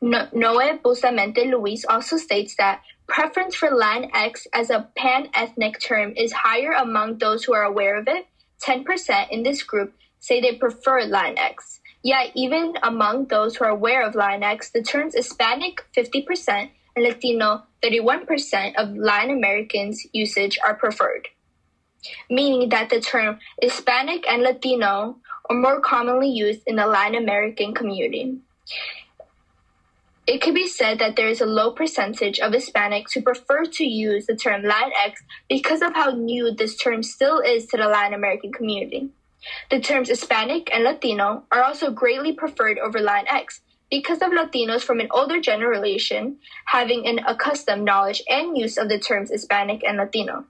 Noe 0.00 0.78
Bustamante 0.82 1.44
Luis 1.44 1.84
also 1.84 2.16
states 2.16 2.54
that 2.56 2.80
Preference 3.06 3.56
for 3.56 3.70
Latin 3.70 4.08
X 4.14 4.46
as 4.52 4.70
a 4.70 4.88
pan-ethnic 4.96 5.80
term 5.80 6.14
is 6.16 6.32
higher 6.32 6.70
among 6.70 7.18
those 7.18 7.42
who 7.42 7.52
are 7.52 7.64
aware 7.64 7.98
of 7.98 8.06
it. 8.06 8.26
10% 8.62 9.30
in 9.30 9.42
this 9.42 9.64
group 9.64 9.94
say 10.20 10.40
they 10.40 10.54
prefer 10.54 11.02
Latinx. 11.02 11.80
Yet, 12.02 12.30
even 12.34 12.74
among 12.82 13.26
those 13.26 13.56
who 13.56 13.64
are 13.64 13.70
aware 13.70 14.06
of 14.06 14.14
Latinx, 14.14 14.72
the 14.72 14.82
terms 14.82 15.14
Hispanic 15.14 15.84
50% 15.96 16.70
and 16.96 17.04
Latino 17.04 17.64
31% 17.82 18.74
of 18.76 18.96
Latin 18.96 19.36
Americans' 19.36 20.06
usage 20.12 20.58
are 20.64 20.74
preferred, 20.74 21.28
meaning 22.28 22.68
that 22.68 22.90
the 22.90 23.00
term 23.00 23.38
Hispanic 23.60 24.26
and 24.28 24.42
Latino 24.42 25.18
are 25.48 25.56
more 25.56 25.80
commonly 25.80 26.30
used 26.30 26.62
in 26.66 26.76
the 26.76 26.86
Latin 26.86 27.16
American 27.16 27.74
community. 27.74 28.38
It 30.26 30.40
could 30.40 30.54
be 30.54 30.68
said 30.68 30.98
that 31.00 31.16
there 31.16 31.28
is 31.28 31.40
a 31.40 31.46
low 31.46 31.72
percentage 31.72 32.38
of 32.38 32.52
Hispanics 32.52 33.14
who 33.14 33.22
prefer 33.22 33.64
to 33.64 33.84
use 33.84 34.26
the 34.26 34.36
term 34.36 34.62
Latinx 34.62 35.14
because 35.48 35.82
of 35.82 35.94
how 35.94 36.10
new 36.10 36.54
this 36.54 36.76
term 36.76 37.02
still 37.02 37.40
is 37.40 37.66
to 37.66 37.76
the 37.76 37.88
Latin 37.88 38.14
American 38.14 38.52
community. 38.52 39.10
The 39.70 39.80
terms 39.80 40.08
Hispanic 40.08 40.72
and 40.72 40.84
Latino 40.84 41.44
are 41.50 41.62
also 41.62 41.90
greatly 41.90 42.32
preferred 42.32 42.78
over 42.78 42.98
Latinx 42.98 43.60
because 43.90 44.22
of 44.22 44.30
Latinos 44.30 44.82
from 44.82 45.00
an 45.00 45.08
older 45.10 45.40
generation 45.40 46.38
having 46.66 47.06
an 47.06 47.20
accustomed 47.26 47.84
knowledge 47.84 48.22
and 48.28 48.56
use 48.56 48.78
of 48.78 48.88
the 48.88 48.98
terms 48.98 49.30
Hispanic 49.30 49.82
and 49.84 49.98
Latino. 49.98 50.44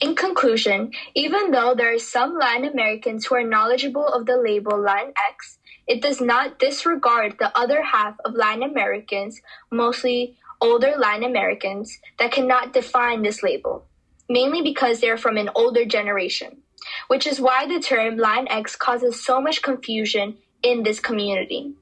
In 0.00 0.14
conclusion, 0.14 0.92
even 1.14 1.50
though 1.50 1.74
there 1.74 1.92
are 1.94 1.98
some 1.98 2.38
Latin 2.38 2.64
Americans 2.64 3.26
who 3.26 3.34
are 3.34 3.44
knowledgeable 3.44 4.06
of 4.06 4.24
the 4.24 4.36
label 4.36 4.72
Latinx, 4.72 5.58
it 5.86 6.00
does 6.00 6.20
not 6.20 6.58
disregard 6.58 7.36
the 7.38 7.56
other 7.56 7.82
half 7.82 8.14
of 8.24 8.34
Latin 8.34 8.62
Americans, 8.62 9.42
mostly 9.70 10.38
older 10.60 10.94
Latin 10.96 11.24
Americans, 11.24 11.98
that 12.18 12.32
cannot 12.32 12.72
define 12.72 13.22
this 13.22 13.42
label, 13.42 13.84
mainly 14.30 14.62
because 14.62 15.00
they're 15.00 15.18
from 15.18 15.36
an 15.36 15.50
older 15.56 15.84
generation, 15.84 16.62
which 17.08 17.26
is 17.26 17.40
why 17.40 17.66
the 17.66 17.80
term 17.80 18.16
Latinx 18.16 18.78
causes 18.78 19.22
so 19.22 19.40
much 19.40 19.60
confusion 19.60 20.38
in 20.62 20.84
this 20.84 21.00
community. 21.00 21.74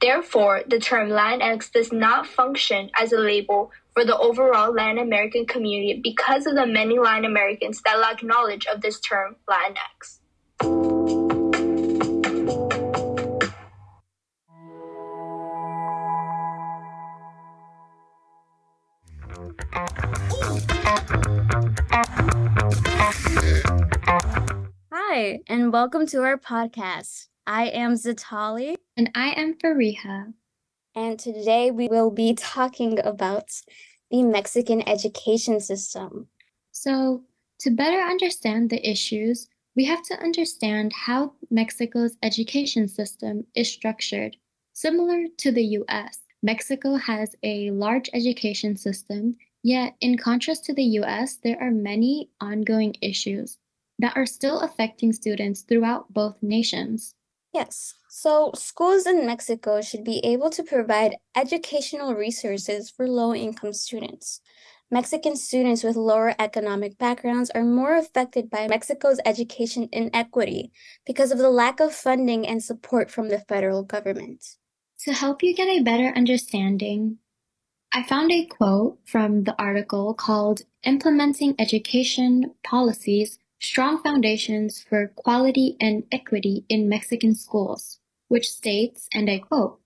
Therefore, 0.00 0.62
the 0.66 0.80
term 0.80 1.08
Latinx 1.08 1.70
does 1.70 1.92
not 1.92 2.26
function 2.26 2.90
as 3.00 3.12
a 3.12 3.18
label 3.18 3.70
for 3.92 4.04
the 4.04 4.18
overall 4.18 4.72
Latin 4.72 4.98
American 4.98 5.46
community 5.46 6.00
because 6.02 6.46
of 6.46 6.56
the 6.56 6.66
many 6.66 6.98
Latin 6.98 7.24
Americans 7.24 7.80
that 7.82 8.00
lack 8.00 8.22
knowledge 8.22 8.66
of 8.66 8.82
this 8.82 8.98
term 9.00 9.36
Latinx. 9.48 10.18
Hi, 25.14 25.38
and 25.46 25.72
welcome 25.72 26.08
to 26.08 26.22
our 26.24 26.36
podcast. 26.36 27.28
I 27.46 27.68
am 27.68 27.94
Zittlali. 27.94 28.74
And 28.96 29.12
I 29.14 29.28
am 29.36 29.54
Fareha. 29.54 30.34
And 30.96 31.20
today 31.20 31.70
we 31.70 31.86
will 31.86 32.10
be 32.10 32.34
talking 32.34 32.98
about 32.98 33.44
the 34.10 34.24
Mexican 34.24 34.82
education 34.88 35.60
system. 35.60 36.26
So, 36.72 37.22
to 37.60 37.70
better 37.70 38.00
understand 38.00 38.70
the 38.70 38.84
issues, 38.84 39.46
we 39.76 39.84
have 39.84 40.02
to 40.06 40.20
understand 40.20 40.92
how 40.92 41.34
Mexico's 41.48 42.16
education 42.20 42.88
system 42.88 43.46
is 43.54 43.70
structured. 43.70 44.36
Similar 44.72 45.26
to 45.38 45.52
the 45.52 45.78
US, 45.78 46.22
Mexico 46.42 46.96
has 46.96 47.36
a 47.44 47.70
large 47.70 48.10
education 48.12 48.76
system, 48.76 49.36
yet, 49.62 49.94
in 50.00 50.18
contrast 50.18 50.64
to 50.64 50.74
the 50.74 50.98
US, 50.98 51.36
there 51.36 51.62
are 51.62 51.70
many 51.70 52.30
ongoing 52.40 52.96
issues 53.00 53.58
that 53.98 54.16
are 54.16 54.26
still 54.26 54.60
affecting 54.60 55.12
students 55.12 55.62
throughout 55.62 56.12
both 56.12 56.36
nations. 56.42 57.14
Yes. 57.52 57.94
So, 58.08 58.50
schools 58.54 59.06
in 59.06 59.26
Mexico 59.26 59.80
should 59.80 60.04
be 60.04 60.18
able 60.24 60.50
to 60.50 60.62
provide 60.62 61.16
educational 61.36 62.14
resources 62.14 62.90
for 62.90 63.08
low 63.08 63.34
income 63.34 63.72
students. 63.72 64.40
Mexican 64.90 65.36
students 65.36 65.82
with 65.82 65.96
lower 65.96 66.34
economic 66.38 66.98
backgrounds 66.98 67.50
are 67.50 67.64
more 67.64 67.96
affected 67.96 68.50
by 68.50 68.68
Mexico's 68.68 69.18
education 69.24 69.88
inequity 69.92 70.70
because 71.06 71.32
of 71.32 71.38
the 71.38 71.50
lack 71.50 71.80
of 71.80 71.94
funding 71.94 72.46
and 72.46 72.62
support 72.62 73.10
from 73.10 73.28
the 73.28 73.40
federal 73.40 73.82
government. 73.82 74.56
To 75.00 75.12
help 75.12 75.42
you 75.42 75.54
get 75.54 75.68
a 75.68 75.82
better 75.82 76.12
understanding, 76.16 77.18
I 77.92 78.02
found 78.02 78.32
a 78.32 78.46
quote 78.46 78.98
from 79.04 79.44
the 79.44 79.54
article 79.60 80.14
called 80.14 80.62
Implementing 80.82 81.54
Education 81.58 82.54
Policies 82.64 83.38
Strong 83.64 84.02
Foundations 84.02 84.82
for 84.82 85.08
Quality 85.16 85.76
and 85.80 86.04
Equity 86.12 86.66
in 86.68 86.86
Mexican 86.86 87.34
Schools, 87.34 87.98
which 88.28 88.50
states, 88.50 89.08
and 89.14 89.30
I 89.30 89.38
quote, 89.38 89.80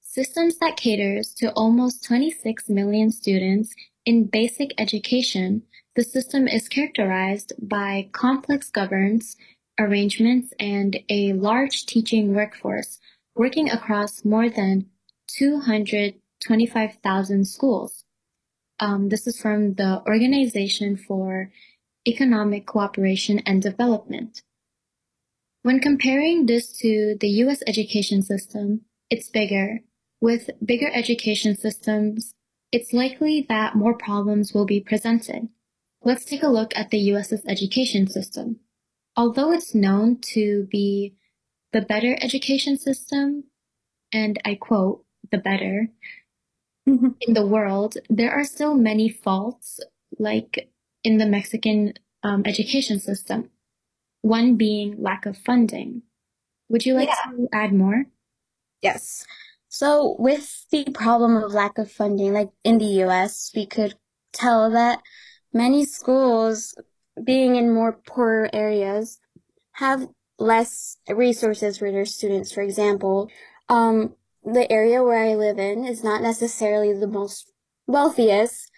systems 0.00 0.58
that 0.58 0.76
caters 0.76 1.34
to 1.38 1.50
almost 1.54 2.04
26 2.04 2.68
million 2.68 3.10
students 3.10 3.74
in 4.06 4.26
basic 4.26 4.70
education, 4.78 5.64
the 5.96 6.04
system 6.04 6.46
is 6.46 6.68
characterized 6.68 7.52
by 7.60 8.08
complex 8.12 8.70
governance 8.70 9.34
arrangements 9.80 10.52
and 10.60 11.00
a 11.08 11.32
large 11.32 11.86
teaching 11.86 12.34
workforce 12.34 13.00
working 13.34 13.68
across 13.68 14.24
more 14.24 14.48
than 14.48 14.86
225,000 15.26 17.44
schools. 17.46 18.04
Um, 18.78 19.08
this 19.08 19.26
is 19.26 19.40
from 19.40 19.74
the 19.74 20.04
Organization 20.06 20.96
for 20.96 21.50
Economic 22.06 22.66
Cooperation 22.66 23.40
and 23.46 23.62
Development. 23.62 24.42
When 25.62 25.80
comparing 25.80 26.46
this 26.46 26.76
to 26.78 27.16
the 27.18 27.28
US 27.44 27.62
education 27.66 28.22
system, 28.22 28.82
it's 29.08 29.30
bigger. 29.30 29.80
With 30.20 30.50
bigger 30.64 30.90
education 30.92 31.56
systems, 31.56 32.34
it's 32.70 32.92
likely 32.92 33.46
that 33.48 33.76
more 33.76 33.96
problems 33.96 34.52
will 34.52 34.66
be 34.66 34.80
presented. 34.80 35.48
Let's 36.02 36.24
take 36.24 36.42
a 36.42 36.48
look 36.48 36.76
at 36.76 36.90
the 36.90 36.98
US's 36.98 37.42
education 37.46 38.06
system. 38.06 38.60
Although 39.16 39.52
it's 39.52 39.74
known 39.74 40.18
to 40.34 40.66
be 40.70 41.14
the 41.72 41.80
better 41.80 42.18
education 42.20 42.76
system, 42.76 43.44
and 44.12 44.38
I 44.44 44.56
quote, 44.56 45.04
the 45.30 45.38
better, 45.38 45.88
mm-hmm. 46.86 47.08
in 47.20 47.34
the 47.34 47.46
world, 47.46 47.96
there 48.10 48.32
are 48.32 48.44
still 48.44 48.74
many 48.74 49.08
faults, 49.08 49.80
like 50.18 50.68
in 51.04 51.18
the 51.18 51.26
Mexican 51.26 51.92
um, 52.22 52.42
education 52.46 52.98
system. 52.98 53.50
One 54.22 54.56
being 54.56 55.00
lack 55.00 55.26
of 55.26 55.36
funding. 55.36 56.02
Would 56.70 56.86
you 56.86 56.94
like 56.94 57.08
yeah. 57.08 57.30
to 57.30 57.48
add 57.52 57.72
more? 57.74 58.06
Yes. 58.80 59.26
So, 59.68 60.16
with 60.18 60.66
the 60.70 60.84
problem 60.94 61.36
of 61.36 61.52
lack 61.52 61.78
of 61.78 61.90
funding, 61.90 62.32
like 62.32 62.50
in 62.64 62.78
the 62.78 63.02
US, 63.04 63.52
we 63.54 63.66
could 63.66 63.94
tell 64.32 64.70
that 64.70 65.02
many 65.52 65.84
schools, 65.84 66.74
being 67.22 67.56
in 67.56 67.72
more 67.74 67.92
poorer 67.92 68.48
areas, 68.52 69.20
have 69.72 70.08
less 70.38 70.96
resources 71.08 71.78
for 71.78 71.90
their 71.90 72.04
students. 72.04 72.52
For 72.52 72.62
example, 72.62 73.30
um, 73.68 74.14
the 74.44 74.70
area 74.70 75.02
where 75.02 75.24
I 75.24 75.34
live 75.34 75.58
in 75.58 75.84
is 75.84 76.04
not 76.04 76.22
necessarily 76.22 76.92
the 76.92 77.06
most 77.06 77.50
wealthiest, 77.86 78.70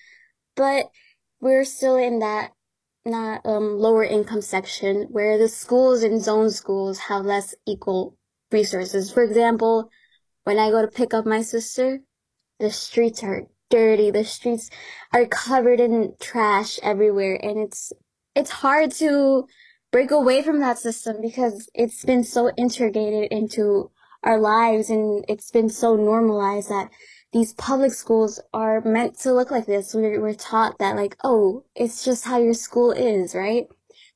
but 0.54 0.90
we're 1.40 1.64
still 1.64 1.96
in 1.96 2.20
that 2.20 2.52
not 3.04 3.40
um, 3.46 3.78
lower 3.78 4.04
income 4.04 4.42
section 4.42 5.06
where 5.10 5.38
the 5.38 5.48
schools 5.48 6.02
and 6.02 6.22
zone 6.22 6.50
schools 6.50 6.98
have 6.98 7.24
less 7.24 7.54
equal 7.66 8.16
resources. 8.50 9.12
For 9.12 9.22
example, 9.22 9.90
when 10.44 10.58
I 10.58 10.70
go 10.70 10.82
to 10.82 10.88
pick 10.88 11.14
up 11.14 11.24
my 11.24 11.42
sister, 11.42 12.00
the 12.58 12.70
streets 12.70 13.22
are 13.22 13.46
dirty. 13.70 14.10
The 14.10 14.24
streets 14.24 14.70
are 15.12 15.26
covered 15.26 15.80
in 15.80 16.14
trash 16.20 16.78
everywhere. 16.82 17.38
And 17.42 17.58
it's, 17.58 17.92
it's 18.34 18.50
hard 18.50 18.90
to 18.92 19.46
break 19.92 20.10
away 20.10 20.42
from 20.42 20.60
that 20.60 20.78
system 20.78 21.16
because 21.22 21.68
it's 21.74 22.04
been 22.04 22.24
so 22.24 22.50
integrated 22.56 23.30
into 23.30 23.90
our 24.22 24.38
lives 24.38 24.90
and 24.90 25.24
it's 25.28 25.50
been 25.50 25.68
so 25.68 25.94
normalized 25.94 26.68
that 26.68 26.90
these 27.32 27.52
public 27.54 27.92
schools 27.92 28.40
are 28.54 28.80
meant 28.80 29.18
to 29.20 29.32
look 29.32 29.50
like 29.50 29.66
this. 29.66 29.94
We're, 29.94 30.20
we're 30.20 30.34
taught 30.34 30.78
that 30.78 30.96
like, 30.96 31.16
oh, 31.24 31.64
it's 31.74 32.04
just 32.04 32.24
how 32.24 32.38
your 32.38 32.54
school 32.54 32.92
is, 32.92 33.34
right? 33.34 33.68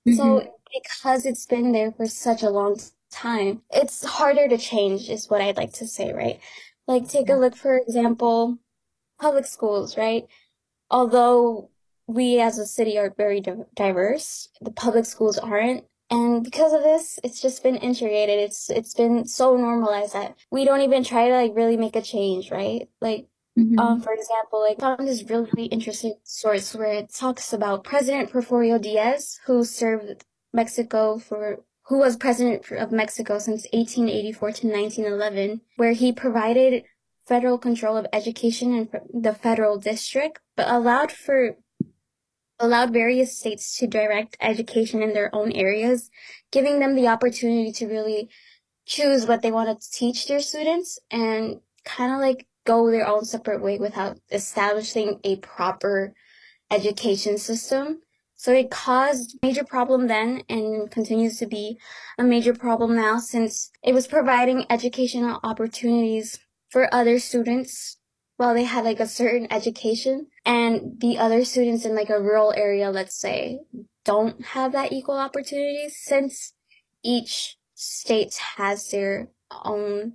Mm-hmm. 0.07 0.15
So 0.15 0.55
because 0.73 1.27
it's 1.27 1.47
been 1.47 1.73
there 1.73 1.93
for 1.93 2.07
such 2.07 2.43
a 2.43 2.51
long 2.51 2.79
time. 3.11 3.63
It's 3.71 4.05
harder 4.05 4.49
to 4.49 4.59
change 4.59 5.09
is 5.09 5.29
what 5.29 5.41
I'd 5.41 5.57
like 5.57 5.73
to 5.75 5.87
say, 5.87 6.13
right? 6.13 6.41
Like 6.87 7.09
take 7.09 7.29
a 7.29 7.35
look, 7.35 7.57
for 7.57 7.77
example, 7.77 8.59
public 9.21 9.47
schools, 9.47 9.97
right? 9.97 10.27
Although 10.91 11.71
we 12.07 12.41
as 12.41 12.59
a 12.59 12.67
city 12.67 12.99
are 12.99 13.15
very 13.17 13.43
diverse, 13.75 14.49
the 14.61 14.73
public 14.73 15.05
schools 15.07 15.39
aren't. 15.39 15.85
And 16.11 16.43
because 16.43 16.73
of 16.73 16.83
this, 16.83 17.21
it's 17.23 17.41
just 17.41 17.63
been 17.63 17.77
integrated. 17.77 18.41
It's 18.41 18.69
it's 18.69 18.95
been 18.95 19.27
so 19.27 19.57
normalized 19.57 20.15
that 20.15 20.37
we 20.51 20.65
don't 20.65 20.81
even 20.81 21.05
try 21.05 21.29
to 21.29 21.35
like 21.35 21.53
really 21.55 21.77
make 21.77 21.97
a 21.97 22.03
change, 22.03 22.51
right? 22.51 22.89
Like 23.01 23.29
Mm-hmm. 23.59 23.79
Um, 23.79 24.01
for 24.01 24.13
example, 24.13 24.61
like 24.61 24.77
I 24.79 24.97
found 24.97 25.09
this 25.09 25.29
really 25.29 25.67
interesting 25.67 26.15
source 26.23 26.75
where 26.75 26.93
it 26.93 27.13
talks 27.13 27.53
about 27.53 27.85
President 27.85 28.31
Porfirio 28.31 28.81
Diaz, 28.81 29.39
who 29.47 29.65
served 29.65 30.25
Mexico 30.53 31.19
for 31.19 31.59
who 31.87 31.99
was 31.99 32.17
president 32.17 32.71
of 32.71 32.93
Mexico 32.93 33.39
since 33.39 33.67
1884 33.73 34.53
to 34.53 34.67
1911, 34.69 35.61
where 35.77 35.93
he 35.93 36.13
provided 36.13 36.85
federal 37.27 37.59
control 37.59 37.97
of 37.97 38.07
education 38.13 38.73
in 38.73 38.89
the 39.13 39.35
federal 39.35 39.77
district, 39.79 40.39
but 40.57 40.71
allowed 40.71 41.11
for 41.11 41.57
allowed 42.61 42.93
various 42.93 43.37
states 43.37 43.77
to 43.79 43.87
direct 43.87 44.37
education 44.41 45.03
in 45.03 45.15
their 45.15 45.35
own 45.35 45.51
areas, 45.53 46.11
giving 46.53 46.79
them 46.79 46.95
the 46.95 47.09
opportunity 47.09 47.73
to 47.73 47.87
really 47.87 48.29
choose 48.87 49.27
what 49.27 49.43
they 49.43 49.51
wanted 49.51 49.81
to 49.81 49.91
teach 49.91 50.29
their 50.29 50.41
students 50.41 50.99
and 51.11 51.61
kind 51.85 52.13
of 52.13 52.21
like 52.21 52.47
go 52.67 52.91
their 52.91 53.07
own 53.07 53.25
separate 53.25 53.63
way 53.63 53.79
without 53.79 54.19
establishing 54.31 55.19
a 55.25 55.37
proper 55.37 56.13
education 56.71 57.39
system. 57.39 58.01
So 58.37 58.53
it 58.53 58.71
caused 58.71 59.39
major 59.43 59.65
problem 59.65 60.07
then 60.07 60.43
and 60.49 60.91
continues 60.91 61.39
to 61.39 61.47
be 61.47 61.79
a 62.19 62.25
major 62.25 62.55
problem 62.55 62.95
now 62.95 63.19
since 63.19 63.71
it 63.83 63.93
was 63.93 64.07
providing 64.07 64.67
educational 64.71 65.41
opportunities 65.43 66.39
for 66.71 66.93
other 66.95 67.19
students 67.19 67.99
while 68.41 68.55
they 68.55 68.65
had 68.65 68.87
like 68.87 69.01
a 69.01 69.07
certain 69.07 69.47
education 69.53 70.27
and 70.47 70.99
the 70.99 71.19
other 71.19 71.45
students 71.45 71.85
in 71.85 71.95
like 71.95 72.09
a 72.09 72.19
rural 72.19 72.55
area, 72.57 72.91
let's 72.91 73.15
say, 73.15 73.61
don't 74.07 74.43
have 74.43 74.73
that 74.73 74.93
equal 74.93 75.19
opportunities 75.19 75.99
since 76.03 76.55
each 77.03 77.59
state 77.75 78.35
has 78.57 78.89
their 78.89 79.29
own 79.63 80.15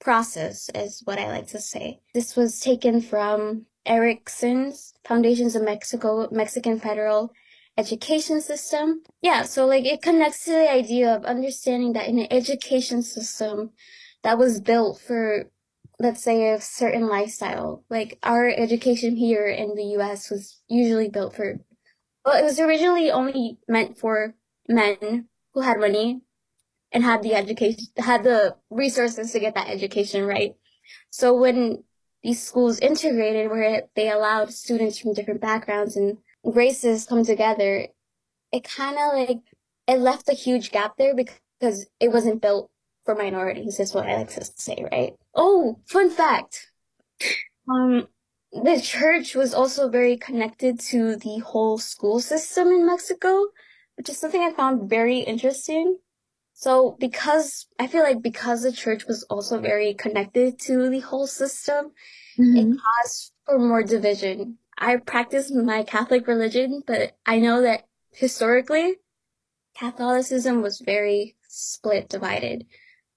process 0.00 0.70
is 0.74 1.02
what 1.04 1.20
I 1.20 1.28
like 1.28 1.46
to 1.48 1.60
say. 1.60 2.00
This 2.12 2.34
was 2.34 2.58
taken 2.58 3.00
from 3.00 3.66
Erickson's 3.86 4.94
Foundations 5.06 5.54
of 5.54 5.62
Mexico, 5.62 6.28
Mexican 6.32 6.80
Federal 6.80 7.32
education 7.78 8.40
system. 8.40 9.04
Yeah, 9.20 9.44
so 9.44 9.66
like 9.66 9.84
it 9.84 10.02
connects 10.02 10.46
to 10.46 10.50
the 10.50 10.68
idea 10.68 11.14
of 11.14 11.24
understanding 11.24 11.92
that 11.92 12.08
in 12.08 12.18
an 12.18 12.26
education 12.28 13.04
system 13.04 13.70
that 14.24 14.36
was 14.36 14.60
built 14.60 15.00
for 15.00 15.48
let's 16.02 16.22
say 16.22 16.50
a 16.50 16.60
certain 16.60 17.08
lifestyle. 17.08 17.84
Like 17.88 18.18
our 18.22 18.48
education 18.48 19.16
here 19.16 19.46
in 19.46 19.74
the 19.74 19.96
US 19.98 20.30
was 20.30 20.60
usually 20.68 21.08
built 21.08 21.36
for 21.36 21.60
well, 22.24 22.38
it 22.38 22.44
was 22.44 22.60
originally 22.60 23.10
only 23.10 23.58
meant 23.68 23.98
for 23.98 24.34
men 24.68 25.28
who 25.54 25.60
had 25.60 25.80
money 25.80 26.22
and 26.92 27.02
had 27.02 27.22
the 27.22 27.34
education 27.34 27.86
had 27.96 28.22
the 28.22 28.56
resources 28.70 29.32
to 29.32 29.40
get 29.40 29.54
that 29.54 29.68
education 29.68 30.24
right. 30.24 30.54
So 31.10 31.34
when 31.34 31.84
these 32.22 32.42
schools 32.42 32.78
integrated 32.78 33.50
where 33.50 33.82
they 33.96 34.10
allowed 34.10 34.52
students 34.52 34.98
from 34.98 35.14
different 35.14 35.40
backgrounds 35.40 35.96
and 35.96 36.18
races 36.44 37.06
come 37.06 37.24
together, 37.24 37.88
it 38.52 38.64
kind 38.64 38.96
of 38.96 39.14
like, 39.14 39.38
it 39.88 39.98
left 39.98 40.28
a 40.28 40.34
huge 40.34 40.70
gap 40.70 40.96
there 40.96 41.14
because 41.14 41.86
it 41.98 42.12
wasn't 42.12 42.42
built 42.42 42.70
for 43.04 43.14
minorities 43.14 43.80
is 43.80 43.94
what 43.94 44.08
I 44.08 44.16
like 44.16 44.30
to 44.30 44.44
say, 44.56 44.84
right? 44.90 45.14
Oh, 45.34 45.80
fun 45.86 46.10
fact. 46.10 46.68
Um, 47.68 48.08
the 48.52 48.80
church 48.80 49.34
was 49.34 49.54
also 49.54 49.88
very 49.88 50.16
connected 50.16 50.78
to 50.80 51.16
the 51.16 51.38
whole 51.38 51.78
school 51.78 52.20
system 52.20 52.68
in 52.68 52.86
Mexico, 52.86 53.46
which 53.96 54.08
is 54.08 54.18
something 54.18 54.42
I 54.42 54.52
found 54.52 54.90
very 54.90 55.18
interesting. 55.18 55.98
So 56.54 56.96
because 57.00 57.66
I 57.78 57.86
feel 57.86 58.02
like 58.02 58.22
because 58.22 58.62
the 58.62 58.72
church 58.72 59.06
was 59.06 59.22
also 59.24 59.58
very 59.58 59.94
connected 59.94 60.58
to 60.60 60.90
the 60.90 61.00
whole 61.00 61.26
system, 61.26 61.92
mm-hmm. 62.38 62.56
it 62.56 62.78
caused 62.78 63.32
for 63.46 63.58
more 63.58 63.82
division. 63.82 64.58
I 64.76 64.96
practice 64.96 65.50
my 65.50 65.82
Catholic 65.82 66.26
religion, 66.26 66.82
but 66.86 67.16
I 67.24 67.38
know 67.38 67.62
that 67.62 67.84
historically, 68.10 68.96
Catholicism 69.76 70.60
was 70.60 70.80
very 70.80 71.36
split, 71.48 72.08
divided, 72.08 72.66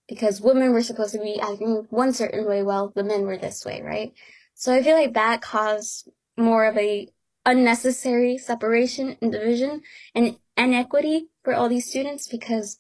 because 0.08 0.42
women 0.42 0.72
were 0.72 0.82
supposed 0.82 1.14
to 1.14 1.20
be 1.20 1.40
acting 1.40 1.88
one 1.90 2.14
certain 2.14 2.46
way 2.48 2.64
while 2.64 2.92
the 2.96 3.04
men 3.04 3.24
were 3.24 3.38
this 3.38 3.66
way, 3.66 3.82
right? 3.82 4.14
So 4.54 4.74
I 4.74 4.84
feel 4.84 4.96
like 4.96 5.14
that 5.14 5.42
caused 5.42 6.10
more 6.38 6.66
of 6.66 6.78
a 6.78 7.10
unnecessary 7.46 8.38
separation 8.38 9.18
and 9.22 9.32
division 9.32 9.82
and 10.14 10.38
inequity 10.58 11.28
for 11.44 11.54
all 11.54 11.70
these 11.70 11.88
students 11.88 12.28
because 12.28 12.80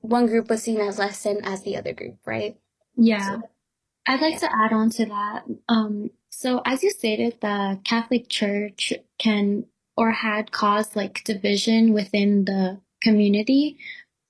one 0.00 0.26
group 0.26 0.50
was 0.50 0.62
seen 0.62 0.80
as 0.80 0.98
less 0.98 1.22
than 1.22 1.44
as 1.44 1.62
the 1.62 1.76
other 1.76 1.92
group, 1.92 2.18
right? 2.26 2.56
Yeah. 2.96 3.36
So, 3.36 3.42
I'd 4.06 4.20
like 4.20 4.34
yeah. 4.34 4.48
to 4.48 4.50
add 4.64 4.72
on 4.72 4.90
to 4.90 5.06
that. 5.06 5.44
Um, 5.68 6.10
so 6.28 6.60
as 6.66 6.82
you 6.82 6.90
stated, 6.90 7.40
the 7.40 7.80
Catholic 7.84 8.28
Church 8.28 8.92
can 9.18 9.64
or 9.96 10.10
had 10.10 10.52
caused 10.52 10.96
like 10.96 11.24
division 11.24 11.92
within 11.92 12.44
the 12.44 12.80
community. 13.02 13.78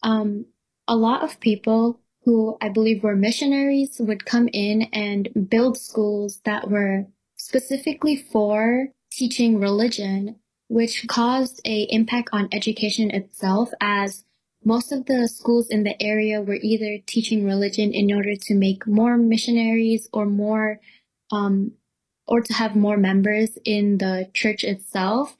Um, 0.02 0.46
a 0.86 0.94
lot 0.94 1.22
of 1.22 1.40
people 1.40 2.00
who 2.24 2.56
I 2.60 2.70
believe 2.70 3.02
were 3.02 3.16
missionaries 3.16 4.00
would 4.00 4.24
come 4.24 4.48
in 4.52 4.82
and 4.92 5.48
build 5.48 5.76
schools 5.76 6.40
that 6.44 6.70
were 6.70 7.06
specifically 7.36 8.16
for 8.16 8.88
teaching 9.10 9.60
religion, 9.60 10.36
which 10.68 11.06
caused 11.06 11.60
a 11.66 11.82
impact 11.90 12.30
on 12.32 12.48
education 12.52 13.10
itself 13.10 13.70
as 13.80 14.24
most 14.64 14.92
of 14.92 15.04
the 15.04 15.28
schools 15.28 15.68
in 15.68 15.84
the 15.84 16.02
area 16.02 16.40
were 16.40 16.58
either 16.62 16.98
teaching 17.06 17.44
religion 17.44 17.92
in 17.92 18.10
order 18.10 18.34
to 18.34 18.54
make 18.54 18.86
more 18.86 19.18
missionaries 19.18 20.08
or 20.10 20.24
more, 20.24 20.80
um, 21.30 21.72
or 22.26 22.40
to 22.40 22.52
have 22.54 22.74
more 22.74 22.96
members 22.96 23.58
in 23.66 23.98
the 23.98 24.30
church 24.32 24.64
itself, 24.64 25.36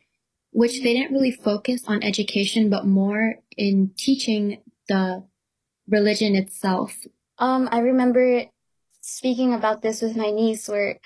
which 0.50 0.82
they 0.82 0.92
didn't 0.92 1.14
really 1.14 1.30
focus 1.30 1.84
on 1.86 2.02
education, 2.02 2.68
but 2.68 2.84
more 2.84 3.36
in 3.56 3.90
teaching 3.96 4.58
the 4.88 5.24
religion 5.88 6.34
itself? 6.34 6.96
Um, 7.38 7.68
I 7.70 7.80
remember 7.80 8.44
speaking 9.00 9.52
about 9.52 9.82
this 9.82 10.00
with 10.00 10.16
my 10.16 10.30
niece 10.30 10.68
where 10.68 10.98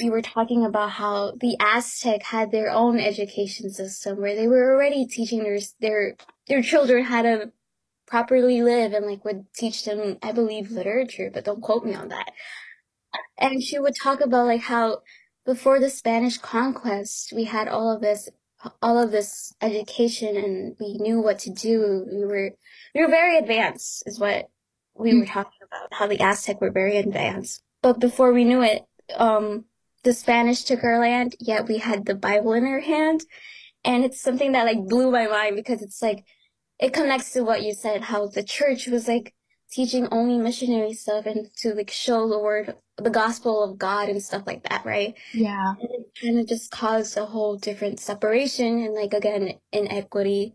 we 0.00 0.10
were 0.10 0.22
talking 0.22 0.64
about 0.64 0.90
how 0.90 1.32
the 1.40 1.56
Aztec 1.60 2.22
had 2.22 2.50
their 2.50 2.70
own 2.70 2.98
education 2.98 3.70
system 3.70 4.20
where 4.20 4.34
they 4.34 4.46
were 4.46 4.74
already 4.74 5.06
teaching 5.06 5.42
their 5.42 5.58
their 5.80 6.16
their 6.46 6.62
children 6.62 7.04
how 7.04 7.22
to 7.22 7.52
properly 8.06 8.62
live 8.62 8.92
and 8.92 9.06
like 9.06 9.24
would 9.24 9.46
teach 9.54 9.84
them 9.84 10.18
I 10.22 10.32
believe 10.32 10.70
literature, 10.70 11.30
but 11.32 11.44
don't 11.44 11.62
quote 11.62 11.84
me 11.84 11.94
on 11.94 12.08
that. 12.08 12.32
And 13.38 13.62
she 13.62 13.78
would 13.78 13.94
talk 14.00 14.20
about 14.20 14.46
like 14.46 14.62
how 14.62 14.98
before 15.44 15.80
the 15.80 15.90
Spanish 15.90 16.38
conquest 16.38 17.32
we 17.34 17.44
had 17.44 17.68
all 17.68 17.90
of 17.90 18.00
this 18.00 18.28
all 18.80 18.98
of 18.98 19.10
this 19.10 19.54
education 19.60 20.36
and 20.36 20.76
we 20.80 20.94
knew 20.98 21.20
what 21.20 21.38
to 21.40 21.50
do. 21.50 22.06
We 22.10 22.24
were 22.24 22.50
we 22.94 23.00
were 23.00 23.10
very 23.10 23.38
advanced, 23.38 24.04
is 24.06 24.18
what 24.18 24.48
we 24.94 25.18
were 25.18 25.26
talking 25.26 25.60
about. 25.62 25.92
How 25.92 26.06
the 26.06 26.20
Aztec 26.20 26.60
were 26.60 26.70
very 26.70 26.96
advanced, 26.98 27.62
but 27.82 27.98
before 27.98 28.32
we 28.32 28.44
knew 28.44 28.62
it, 28.62 28.82
um, 29.16 29.64
the 30.04 30.12
Spanish 30.12 30.64
took 30.64 30.84
our 30.84 31.00
land. 31.00 31.34
Yet 31.40 31.68
we 31.68 31.78
had 31.78 32.04
the 32.04 32.14
Bible 32.14 32.52
in 32.52 32.64
our 32.66 32.80
hand, 32.80 33.22
and 33.84 34.04
it's 34.04 34.20
something 34.20 34.52
that 34.52 34.66
like 34.66 34.84
blew 34.84 35.10
my 35.10 35.26
mind 35.26 35.56
because 35.56 35.82
it's 35.82 36.02
like 36.02 36.24
it 36.78 36.92
connects 36.92 37.32
to 37.32 37.42
what 37.42 37.62
you 37.62 37.74
said. 37.74 38.02
How 38.02 38.26
the 38.26 38.42
church 38.42 38.86
was 38.86 39.08
like 39.08 39.34
teaching 39.70 40.06
only 40.10 40.38
missionary 40.38 40.92
stuff 40.92 41.24
and 41.26 41.48
to 41.56 41.74
like 41.74 41.90
show 41.90 42.28
the 42.28 42.38
word, 42.38 42.74
the 42.98 43.10
gospel 43.10 43.62
of 43.62 43.78
God 43.78 44.08
and 44.08 44.22
stuff 44.22 44.42
like 44.46 44.68
that, 44.68 44.84
right? 44.84 45.14
Yeah. 45.32 45.74
And 45.80 45.90
it 45.90 46.18
kind 46.20 46.38
of 46.38 46.46
just 46.46 46.70
caused 46.70 47.16
a 47.16 47.26
whole 47.26 47.56
different 47.56 48.00
separation 48.00 48.84
and 48.84 48.94
like 48.94 49.14
again 49.14 49.58
inequity 49.72 50.54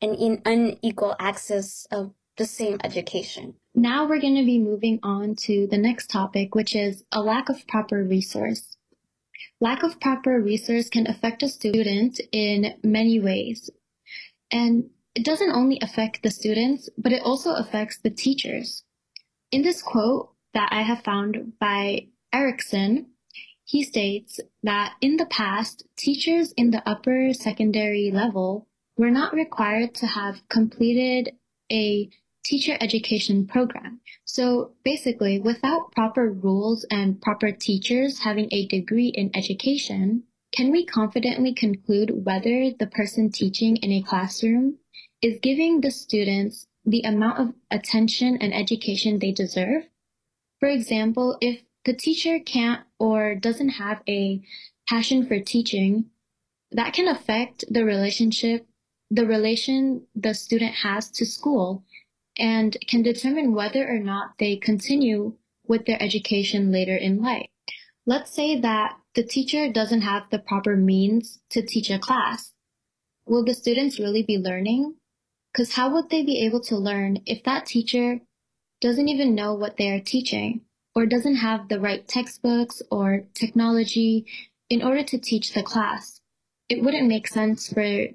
and 0.00 0.14
in 0.16 0.42
unequal 0.44 1.16
access 1.18 1.86
of 1.90 2.12
the 2.36 2.46
same 2.46 2.78
education. 2.84 3.54
Now 3.74 4.08
we're 4.08 4.20
going 4.20 4.36
to 4.36 4.44
be 4.44 4.58
moving 4.58 5.00
on 5.02 5.34
to 5.46 5.66
the 5.66 5.78
next 5.78 6.10
topic, 6.10 6.54
which 6.54 6.74
is 6.74 7.04
a 7.12 7.20
lack 7.20 7.48
of 7.48 7.66
proper 7.66 8.02
resource. 8.02 8.76
Lack 9.60 9.82
of 9.82 10.00
proper 10.00 10.40
resource 10.40 10.88
can 10.88 11.06
affect 11.06 11.42
a 11.42 11.48
student 11.48 12.20
in 12.32 12.74
many 12.82 13.20
ways. 13.20 13.70
And 14.50 14.90
it 15.14 15.24
doesn't 15.24 15.52
only 15.52 15.78
affect 15.80 16.22
the 16.22 16.30
students, 16.30 16.88
but 16.98 17.12
it 17.12 17.22
also 17.22 17.54
affects 17.54 17.98
the 17.98 18.10
teachers. 18.10 18.84
In 19.50 19.62
this 19.62 19.82
quote 19.82 20.33
that 20.54 20.68
I 20.72 20.82
have 20.82 21.02
found 21.02 21.52
by 21.58 22.08
Erickson, 22.32 23.10
he 23.64 23.82
states 23.82 24.40
that 24.62 24.94
in 25.00 25.16
the 25.16 25.26
past, 25.26 25.84
teachers 25.96 26.52
in 26.56 26.70
the 26.70 26.82
upper 26.88 27.32
secondary 27.32 28.10
level 28.10 28.66
were 28.96 29.10
not 29.10 29.34
required 29.34 29.94
to 29.96 30.06
have 30.06 30.48
completed 30.48 31.32
a 31.70 32.08
teacher 32.44 32.76
education 32.80 33.46
program. 33.46 34.00
So 34.24 34.72
basically, 34.84 35.38
without 35.38 35.92
proper 35.92 36.30
rules 36.30 36.84
and 36.90 37.20
proper 37.20 37.50
teachers 37.52 38.20
having 38.20 38.48
a 38.52 38.66
degree 38.66 39.08
in 39.08 39.30
education, 39.34 40.24
can 40.52 40.70
we 40.70 40.84
confidently 40.84 41.52
conclude 41.54 42.24
whether 42.24 42.70
the 42.70 42.86
person 42.86 43.30
teaching 43.30 43.76
in 43.78 43.90
a 43.90 44.02
classroom 44.02 44.78
is 45.22 45.40
giving 45.40 45.80
the 45.80 45.90
students 45.90 46.66
the 46.84 47.00
amount 47.02 47.38
of 47.38 47.54
attention 47.70 48.36
and 48.42 48.54
education 48.54 49.18
they 49.18 49.32
deserve. 49.32 49.84
For 50.64 50.70
example, 50.70 51.36
if 51.42 51.62
the 51.84 51.92
teacher 51.92 52.38
can't 52.38 52.86
or 52.98 53.34
doesn't 53.34 53.76
have 53.84 54.00
a 54.08 54.40
passion 54.88 55.26
for 55.26 55.38
teaching, 55.38 56.06
that 56.70 56.94
can 56.94 57.06
affect 57.06 57.66
the 57.68 57.84
relationship, 57.84 58.66
the 59.10 59.26
relation 59.26 60.06
the 60.14 60.32
student 60.32 60.76
has 60.76 61.10
to 61.10 61.26
school 61.26 61.84
and 62.38 62.78
can 62.88 63.02
determine 63.02 63.52
whether 63.52 63.86
or 63.86 63.98
not 63.98 64.38
they 64.38 64.56
continue 64.56 65.36
with 65.68 65.84
their 65.84 66.02
education 66.02 66.72
later 66.72 66.96
in 66.96 67.20
life. 67.20 67.50
Let's 68.06 68.30
say 68.30 68.58
that 68.58 68.96
the 69.14 69.22
teacher 69.22 69.70
doesn't 69.70 70.00
have 70.00 70.30
the 70.30 70.38
proper 70.38 70.76
means 70.76 71.42
to 71.50 71.60
teach 71.60 71.90
a 71.90 71.98
class. 71.98 72.54
Will 73.26 73.44
the 73.44 73.52
students 73.52 74.00
really 74.00 74.22
be 74.22 74.38
learning? 74.38 74.94
Because 75.52 75.74
how 75.74 75.92
would 75.92 76.08
they 76.08 76.22
be 76.22 76.40
able 76.40 76.62
to 76.62 76.78
learn 76.78 77.18
if 77.26 77.44
that 77.44 77.66
teacher 77.66 78.22
doesn't 78.84 79.08
even 79.08 79.34
know 79.34 79.54
what 79.54 79.78
they 79.78 79.88
are 79.88 80.00
teaching 80.00 80.60
or 80.94 81.06
doesn't 81.06 81.36
have 81.36 81.68
the 81.70 81.80
right 81.80 82.06
textbooks 82.06 82.82
or 82.90 83.24
technology 83.32 84.26
in 84.68 84.82
order 84.82 85.02
to 85.02 85.16
teach 85.16 85.54
the 85.54 85.62
class? 85.62 86.20
It 86.68 86.82
wouldn't 86.82 87.08
make 87.08 87.26
sense 87.26 87.72
for 87.72 88.08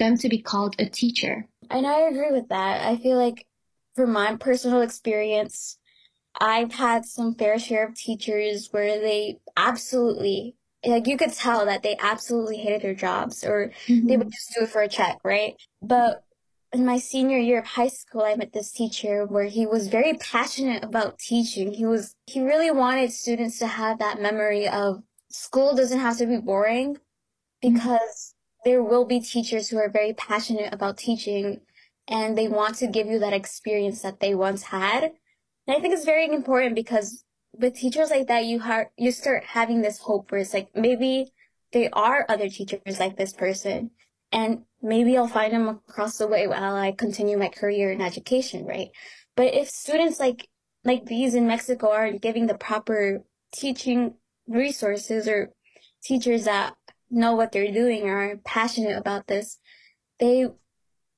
them 0.00 0.16
to 0.18 0.28
be 0.28 0.42
called 0.42 0.74
a 0.80 0.86
teacher. 0.86 1.46
And 1.70 1.86
I 1.86 2.00
agree 2.00 2.32
with 2.32 2.48
that. 2.48 2.84
I 2.84 2.96
feel 2.96 3.16
like 3.16 3.46
from 3.94 4.12
my 4.12 4.34
personal 4.34 4.80
experience, 4.80 5.78
I've 6.40 6.72
had 6.72 7.04
some 7.04 7.36
fair 7.36 7.60
share 7.60 7.86
of 7.86 7.94
teachers 7.94 8.70
where 8.72 9.00
they 9.00 9.38
absolutely 9.56 10.56
like 10.84 11.06
you 11.06 11.16
could 11.16 11.32
tell 11.32 11.66
that 11.66 11.84
they 11.84 11.96
absolutely 12.00 12.56
hated 12.56 12.82
their 12.82 12.94
jobs 12.94 13.44
or 13.44 13.70
mm-hmm. 13.86 14.08
they 14.08 14.16
would 14.16 14.32
just 14.32 14.52
do 14.52 14.64
it 14.64 14.68
for 14.68 14.82
a 14.82 14.88
check, 14.88 15.20
right? 15.22 15.54
But 15.80 16.24
in 16.72 16.86
my 16.86 16.98
senior 16.98 17.38
year 17.38 17.58
of 17.58 17.66
high 17.66 17.88
school, 17.88 18.22
I 18.22 18.34
met 18.34 18.52
this 18.52 18.72
teacher 18.72 19.26
where 19.26 19.44
he 19.44 19.66
was 19.66 19.88
very 19.88 20.14
passionate 20.14 20.82
about 20.82 21.18
teaching. 21.18 21.74
He 21.74 21.84
was, 21.84 22.16
he 22.26 22.40
really 22.40 22.70
wanted 22.70 23.12
students 23.12 23.58
to 23.58 23.66
have 23.66 23.98
that 23.98 24.22
memory 24.22 24.66
of 24.66 25.02
school 25.28 25.74
doesn't 25.74 25.98
have 25.98 26.16
to 26.18 26.26
be 26.26 26.38
boring 26.38 26.94
mm-hmm. 26.94 27.74
because 27.74 28.34
there 28.64 28.82
will 28.82 29.04
be 29.04 29.20
teachers 29.20 29.68
who 29.68 29.78
are 29.78 29.90
very 29.90 30.14
passionate 30.14 30.72
about 30.72 30.96
teaching 30.96 31.60
and 32.08 32.38
they 32.38 32.48
want 32.48 32.76
to 32.76 32.86
give 32.86 33.06
you 33.06 33.18
that 33.18 33.32
experience 33.32 34.00
that 34.02 34.20
they 34.20 34.34
once 34.34 34.64
had. 34.64 35.04
And 35.66 35.76
I 35.76 35.80
think 35.80 35.92
it's 35.92 36.04
very 36.04 36.26
important 36.32 36.74
because 36.74 37.24
with 37.52 37.74
teachers 37.74 38.10
like 38.10 38.28
that, 38.28 38.46
you 38.46 38.60
have, 38.60 38.86
you 38.96 39.12
start 39.12 39.44
having 39.44 39.82
this 39.82 39.98
hope 39.98 40.32
where 40.32 40.40
it's 40.40 40.54
like, 40.54 40.68
maybe 40.74 41.32
there 41.72 41.90
are 41.92 42.24
other 42.28 42.48
teachers 42.48 42.98
like 42.98 43.16
this 43.16 43.32
person 43.32 43.90
and 44.32 44.62
maybe 44.80 45.16
I'll 45.16 45.28
find 45.28 45.52
them 45.52 45.68
across 45.68 46.18
the 46.18 46.26
way 46.26 46.46
while 46.46 46.74
I 46.74 46.92
continue 46.92 47.38
my 47.38 47.48
career 47.48 47.92
in 47.92 48.00
education, 48.00 48.64
right? 48.64 48.88
But 49.36 49.54
if 49.54 49.68
students 49.68 50.18
like 50.18 50.48
like 50.84 51.06
these 51.06 51.34
in 51.34 51.46
Mexico 51.46 51.92
aren't 51.92 52.22
giving 52.22 52.46
the 52.46 52.56
proper 52.58 53.22
teaching 53.54 54.14
resources 54.48 55.28
or 55.28 55.52
teachers 56.02 56.44
that 56.44 56.74
know 57.10 57.34
what 57.34 57.52
they're 57.52 57.70
doing 57.70 58.08
or 58.08 58.16
are 58.16 58.36
passionate 58.44 58.96
about 58.96 59.26
this, 59.28 59.58
they 60.18 60.48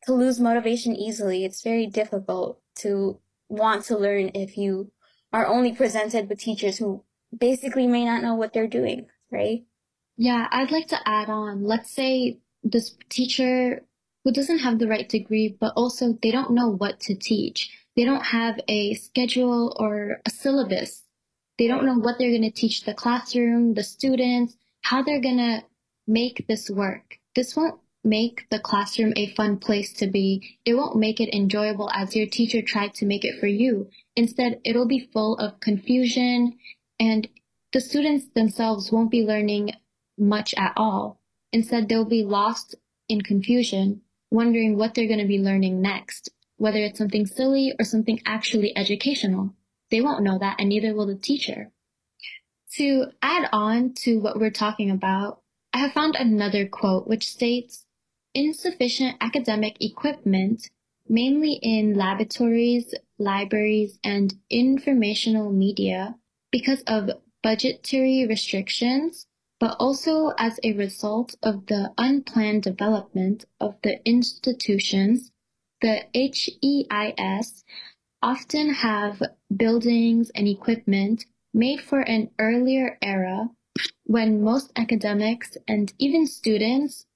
to 0.04 0.12
lose 0.12 0.38
motivation 0.38 0.94
easily. 0.94 1.44
It's 1.44 1.62
very 1.62 1.86
difficult 1.86 2.60
to 2.76 3.20
want 3.48 3.84
to 3.86 3.96
learn 3.96 4.32
if 4.34 4.58
you 4.58 4.90
are 5.32 5.46
only 5.46 5.72
presented 5.72 6.28
with 6.28 6.40
teachers 6.40 6.78
who 6.78 7.04
basically 7.36 7.86
may 7.86 8.04
not 8.04 8.22
know 8.22 8.34
what 8.34 8.52
they're 8.52 8.66
doing. 8.66 9.06
Right? 9.30 9.64
Yeah, 10.16 10.46
I'd 10.50 10.70
like 10.70 10.88
to 10.88 11.08
add 11.08 11.28
on. 11.28 11.64
Let's 11.64 11.90
say 11.90 12.38
this 12.64 12.96
teacher 13.08 13.84
who 14.24 14.32
doesn't 14.32 14.60
have 14.60 14.78
the 14.78 14.88
right 14.88 15.08
degree, 15.08 15.56
but 15.60 15.74
also 15.76 16.18
they 16.22 16.30
don't 16.30 16.52
know 16.52 16.68
what 16.68 16.98
to 17.00 17.14
teach. 17.14 17.70
They 17.94 18.04
don't 18.04 18.24
have 18.24 18.58
a 18.66 18.94
schedule 18.94 19.76
or 19.78 20.20
a 20.26 20.30
syllabus. 20.30 21.02
They 21.58 21.68
don't 21.68 21.84
know 21.84 21.98
what 21.98 22.16
they're 22.18 22.30
going 22.30 22.42
to 22.42 22.50
teach 22.50 22.84
the 22.84 22.94
classroom, 22.94 23.74
the 23.74 23.84
students, 23.84 24.56
how 24.82 25.02
they're 25.02 25.20
going 25.20 25.36
to 25.36 25.62
make 26.06 26.46
this 26.48 26.68
work. 26.70 27.18
This 27.36 27.54
won't 27.54 27.78
make 28.02 28.46
the 28.50 28.58
classroom 28.58 29.12
a 29.16 29.32
fun 29.34 29.58
place 29.58 29.92
to 29.94 30.06
be. 30.06 30.58
It 30.64 30.74
won't 30.74 30.96
make 30.96 31.20
it 31.20 31.34
enjoyable 31.34 31.90
as 31.94 32.16
your 32.16 32.26
teacher 32.26 32.60
tried 32.62 32.94
to 32.94 33.06
make 33.06 33.24
it 33.24 33.38
for 33.38 33.46
you. 33.46 33.88
Instead, 34.16 34.60
it'll 34.64 34.88
be 34.88 35.08
full 35.12 35.36
of 35.38 35.60
confusion 35.60 36.58
and 36.98 37.28
the 37.72 37.80
students 37.80 38.26
themselves 38.34 38.92
won't 38.92 39.10
be 39.10 39.24
learning 39.24 39.72
much 40.16 40.54
at 40.56 40.72
all. 40.76 41.20
Instead, 41.54 41.88
they'll 41.88 42.04
be 42.04 42.24
lost 42.24 42.74
in 43.08 43.20
confusion, 43.20 44.00
wondering 44.28 44.76
what 44.76 44.92
they're 44.92 45.06
going 45.06 45.20
to 45.20 45.24
be 45.24 45.38
learning 45.38 45.80
next, 45.80 46.28
whether 46.56 46.78
it's 46.78 46.98
something 46.98 47.26
silly 47.26 47.72
or 47.78 47.84
something 47.84 48.20
actually 48.26 48.76
educational. 48.76 49.54
They 49.88 50.00
won't 50.00 50.24
know 50.24 50.36
that, 50.40 50.56
and 50.58 50.68
neither 50.68 50.92
will 50.92 51.06
the 51.06 51.14
teacher. 51.14 51.70
To 52.72 53.06
add 53.22 53.48
on 53.52 53.94
to 53.98 54.18
what 54.18 54.36
we're 54.36 54.50
talking 54.50 54.90
about, 54.90 55.42
I 55.72 55.78
have 55.78 55.92
found 55.92 56.16
another 56.16 56.66
quote 56.66 57.06
which 57.06 57.30
states 57.30 57.86
insufficient 58.34 59.18
academic 59.20 59.76
equipment, 59.80 60.68
mainly 61.08 61.60
in 61.62 61.94
laboratories, 61.94 62.92
libraries, 63.16 64.00
and 64.02 64.34
informational 64.50 65.52
media, 65.52 66.16
because 66.50 66.82
of 66.88 67.10
budgetary 67.44 68.26
restrictions, 68.26 69.28
but 69.64 69.76
also 69.80 70.28
as 70.36 70.60
a 70.62 70.74
result 70.74 71.36
of 71.42 71.64
the 71.68 71.90
unplanned 71.96 72.62
development 72.62 73.46
of 73.58 73.74
the 73.82 73.98
institutions, 74.06 75.32
the 75.80 76.02
HEIS 76.12 77.64
often 78.20 78.74
have 78.74 79.22
buildings 79.56 80.30
and 80.34 80.46
equipment 80.46 81.24
made 81.54 81.80
for 81.80 82.00
an 82.00 82.28
earlier 82.38 82.98
era 83.00 83.48
when 84.04 84.44
most 84.44 84.70
academics 84.76 85.56
and 85.66 85.94
even 85.98 86.26
students 86.26 87.06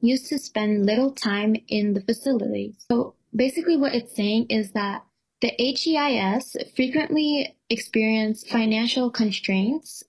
used 0.00 0.26
to 0.26 0.38
spend 0.38 0.86
little 0.86 1.12
time 1.12 1.54
in 1.68 1.92
the 1.92 2.00
facility. 2.00 2.74
So 2.78 3.14
basically 3.36 3.76
what 3.76 3.94
it's 3.94 4.16
saying 4.16 4.46
is 4.48 4.72
that 4.72 5.04
the 5.42 5.52
HEIS 5.58 6.56
frequently 6.74 7.58
experience 7.68 8.42
financial 8.42 9.10
constraints, 9.10 10.02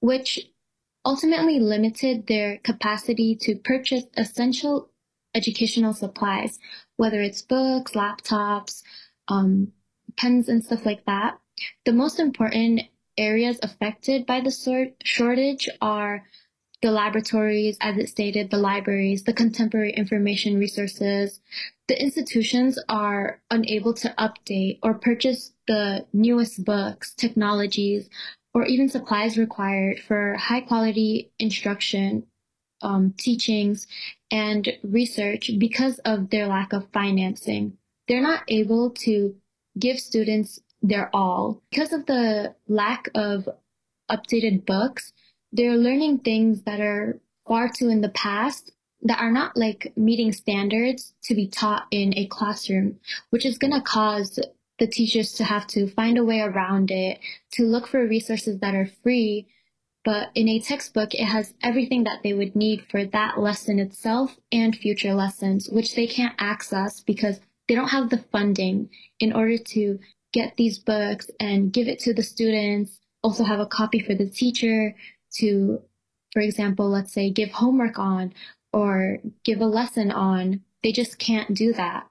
which 0.00 0.50
ultimately 1.08 1.58
limited 1.58 2.26
their 2.26 2.58
capacity 2.58 3.34
to 3.34 3.56
purchase 3.56 4.04
essential 4.18 4.90
educational 5.34 5.94
supplies, 5.94 6.58
whether 6.98 7.22
it's 7.22 7.40
books, 7.40 7.92
laptops, 7.92 8.82
um, 9.28 9.72
pens, 10.18 10.50
and 10.50 10.62
stuff 10.62 10.84
like 10.84 11.06
that. 11.06 11.38
The 11.86 11.94
most 11.94 12.20
important 12.20 12.82
areas 13.16 13.58
affected 13.62 14.26
by 14.26 14.42
the 14.42 14.94
shortage 15.02 15.68
are 15.80 16.26
the 16.82 16.90
laboratories, 16.90 17.78
as 17.80 17.96
it 17.96 18.10
stated, 18.10 18.50
the 18.50 18.58
libraries, 18.58 19.24
the 19.24 19.32
contemporary 19.32 19.92
information 19.92 20.58
resources. 20.58 21.40
The 21.88 22.00
institutions 22.00 22.78
are 22.88 23.40
unable 23.50 23.94
to 23.94 24.14
update 24.18 24.78
or 24.82 24.92
purchase 24.92 25.52
the 25.66 26.06
newest 26.12 26.64
books, 26.66 27.14
technologies, 27.14 28.10
or 28.54 28.64
even 28.66 28.88
supplies 28.88 29.38
required 29.38 30.00
for 30.00 30.34
high 30.34 30.60
quality 30.60 31.30
instruction, 31.38 32.26
um, 32.82 33.14
teachings, 33.16 33.86
and 34.30 34.68
research 34.82 35.50
because 35.58 35.98
of 36.00 36.30
their 36.30 36.46
lack 36.46 36.72
of 36.72 36.88
financing. 36.92 37.76
They're 38.06 38.22
not 38.22 38.42
able 38.48 38.90
to 38.90 39.36
give 39.78 40.00
students 40.00 40.60
their 40.82 41.14
all. 41.14 41.62
Because 41.70 41.92
of 41.92 42.06
the 42.06 42.54
lack 42.68 43.08
of 43.14 43.48
updated 44.10 44.64
books, 44.64 45.12
they're 45.52 45.76
learning 45.76 46.18
things 46.20 46.62
that 46.62 46.80
are 46.80 47.20
far 47.46 47.68
too 47.68 47.88
in 47.88 48.00
the 48.00 48.08
past 48.10 48.72
that 49.02 49.20
are 49.20 49.32
not 49.32 49.56
like 49.56 49.92
meeting 49.96 50.32
standards 50.32 51.14
to 51.22 51.34
be 51.34 51.46
taught 51.46 51.86
in 51.90 52.16
a 52.16 52.26
classroom, 52.26 52.98
which 53.30 53.46
is 53.46 53.58
going 53.58 53.72
to 53.72 53.80
cause 53.80 54.38
the 54.78 54.86
teachers 54.86 55.32
to 55.34 55.44
have 55.44 55.66
to 55.68 55.88
find 55.88 56.18
a 56.18 56.24
way 56.24 56.40
around 56.40 56.90
it, 56.90 57.18
to 57.52 57.64
look 57.64 57.88
for 57.88 58.06
resources 58.06 58.58
that 58.60 58.74
are 58.74 58.90
free. 59.02 59.46
But 60.04 60.30
in 60.34 60.48
a 60.48 60.60
textbook, 60.60 61.14
it 61.14 61.24
has 61.24 61.52
everything 61.62 62.04
that 62.04 62.22
they 62.22 62.32
would 62.32 62.54
need 62.54 62.86
for 62.90 63.04
that 63.04 63.38
lesson 63.38 63.78
itself 63.78 64.36
and 64.52 64.74
future 64.74 65.14
lessons, 65.14 65.68
which 65.68 65.94
they 65.94 66.06
can't 66.06 66.34
access 66.38 67.00
because 67.00 67.40
they 67.68 67.74
don't 67.74 67.88
have 67.88 68.08
the 68.08 68.24
funding 68.32 68.88
in 69.20 69.32
order 69.32 69.58
to 69.58 69.98
get 70.32 70.56
these 70.56 70.78
books 70.78 71.30
and 71.40 71.72
give 71.72 71.88
it 71.88 71.98
to 72.00 72.14
the 72.14 72.22
students, 72.22 72.98
also 73.22 73.44
have 73.44 73.60
a 73.60 73.66
copy 73.66 73.98
for 73.98 74.14
the 74.14 74.28
teacher 74.28 74.94
to, 75.34 75.80
for 76.32 76.40
example, 76.40 76.88
let's 76.88 77.12
say 77.12 77.30
give 77.30 77.50
homework 77.50 77.98
on 77.98 78.32
or 78.72 79.18
give 79.44 79.60
a 79.60 79.66
lesson 79.66 80.10
on. 80.10 80.62
They 80.82 80.92
just 80.92 81.18
can't 81.18 81.54
do 81.54 81.72
that. 81.74 82.06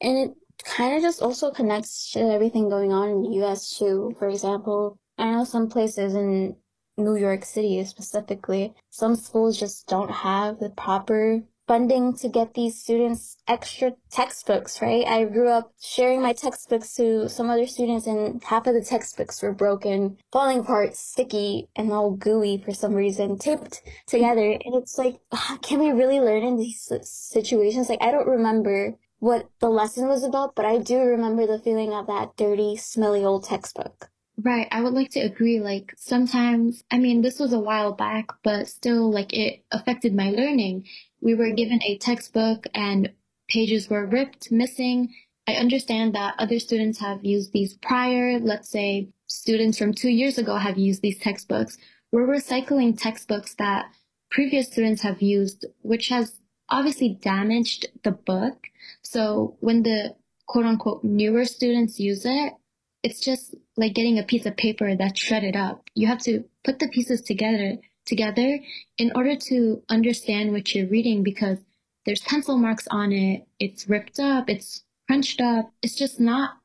And 0.00 0.18
it 0.18 0.36
kind 0.62 0.96
of 0.96 1.02
just 1.02 1.22
also 1.22 1.50
connects 1.50 2.12
to 2.12 2.20
everything 2.20 2.68
going 2.68 2.92
on 2.92 3.08
in 3.10 3.22
the 3.22 3.44
US 3.44 3.78
too. 3.78 4.14
For 4.18 4.28
example, 4.28 4.96
I 5.18 5.30
know 5.32 5.44
some 5.44 5.68
places 5.68 6.14
in 6.14 6.56
New 6.96 7.16
York 7.16 7.44
City 7.44 7.82
specifically, 7.84 8.74
some 8.90 9.16
schools 9.16 9.58
just 9.58 9.88
don't 9.88 10.10
have 10.10 10.58
the 10.58 10.70
proper 10.70 11.42
funding 11.66 12.12
to 12.14 12.28
get 12.28 12.54
these 12.54 12.78
students 12.78 13.36
extra 13.48 13.92
textbooks, 14.10 14.82
right? 14.82 15.06
I 15.06 15.24
grew 15.24 15.48
up 15.48 15.72
sharing 15.80 16.20
my 16.20 16.32
textbooks 16.32 16.94
to 16.96 17.28
some 17.28 17.48
other 17.48 17.66
students 17.66 18.06
and 18.06 18.42
half 18.44 18.66
of 18.66 18.74
the 18.74 18.84
textbooks 18.84 19.42
were 19.42 19.54
broken, 19.54 20.18
falling 20.32 20.60
apart, 20.60 20.96
sticky, 20.96 21.68
and 21.76 21.92
all 21.92 22.10
gooey 22.10 22.58
for 22.58 22.72
some 22.72 22.94
reason, 22.94 23.38
taped 23.38 23.82
together. 24.06 24.50
And 24.50 24.74
it's 24.74 24.98
like, 24.98 25.18
ah, 25.32 25.58
can 25.62 25.78
we 25.78 25.92
really 25.92 26.20
learn 26.20 26.42
in 26.42 26.56
these 26.56 26.92
situations? 27.04 27.88
Like, 27.88 28.02
I 28.02 28.10
don't 28.10 28.28
remember 28.28 28.98
what 29.22 29.48
the 29.60 29.70
lesson 29.70 30.08
was 30.08 30.24
about, 30.24 30.56
but 30.56 30.64
I 30.64 30.78
do 30.78 30.98
remember 30.98 31.46
the 31.46 31.60
feeling 31.60 31.92
of 31.92 32.08
that 32.08 32.36
dirty, 32.36 32.74
smelly 32.74 33.24
old 33.24 33.44
textbook. 33.44 34.10
Right. 34.36 34.66
I 34.72 34.82
would 34.82 34.94
like 34.94 35.10
to 35.10 35.20
agree. 35.20 35.60
Like 35.60 35.94
sometimes, 35.96 36.82
I 36.90 36.98
mean, 36.98 37.22
this 37.22 37.38
was 37.38 37.52
a 37.52 37.60
while 37.60 37.92
back, 37.92 38.26
but 38.42 38.66
still, 38.66 39.12
like 39.12 39.32
it 39.32 39.62
affected 39.70 40.12
my 40.12 40.30
learning. 40.30 40.86
We 41.20 41.36
were 41.36 41.44
mm-hmm. 41.46 41.54
given 41.54 41.80
a 41.84 41.98
textbook 41.98 42.66
and 42.74 43.12
pages 43.48 43.88
were 43.88 44.06
ripped, 44.06 44.50
missing. 44.50 45.14
I 45.46 45.52
understand 45.54 46.16
that 46.16 46.34
other 46.40 46.58
students 46.58 46.98
have 46.98 47.24
used 47.24 47.52
these 47.52 47.74
prior. 47.74 48.40
Let's 48.40 48.70
say 48.70 49.10
students 49.28 49.78
from 49.78 49.94
two 49.94 50.10
years 50.10 50.36
ago 50.36 50.56
have 50.56 50.78
used 50.78 51.00
these 51.00 51.20
textbooks. 51.20 51.78
We're 52.10 52.26
recycling 52.26 53.00
textbooks 53.00 53.54
that 53.54 53.86
previous 54.32 54.66
students 54.66 55.02
have 55.02 55.22
used, 55.22 55.64
which 55.82 56.08
has 56.08 56.40
obviously 56.72 57.10
damaged 57.20 57.86
the 58.02 58.10
book. 58.10 58.66
So 59.02 59.56
when 59.60 59.82
the 59.82 60.16
quote 60.46 60.64
unquote 60.64 61.04
newer 61.04 61.44
students 61.44 62.00
use 62.00 62.24
it, 62.24 62.54
it's 63.02 63.20
just 63.20 63.54
like 63.76 63.94
getting 63.94 64.18
a 64.18 64.24
piece 64.24 64.46
of 64.46 64.56
paper 64.56 64.96
that's 64.96 65.20
shredded 65.20 65.54
up. 65.54 65.88
You 65.94 66.06
have 66.08 66.22
to 66.22 66.44
put 66.64 66.78
the 66.78 66.88
pieces 66.88 67.20
together 67.20 67.76
together 68.04 68.58
in 68.98 69.12
order 69.14 69.36
to 69.36 69.80
understand 69.88 70.50
what 70.50 70.74
you're 70.74 70.88
reading 70.88 71.22
because 71.22 71.58
there's 72.04 72.20
pencil 72.22 72.58
marks 72.58 72.88
on 72.90 73.12
it, 73.12 73.46
it's 73.60 73.88
ripped 73.88 74.18
up, 74.18 74.50
it's 74.50 74.82
crunched 75.06 75.40
up. 75.40 75.72
It's 75.82 75.94
just 75.94 76.18
not 76.18 76.56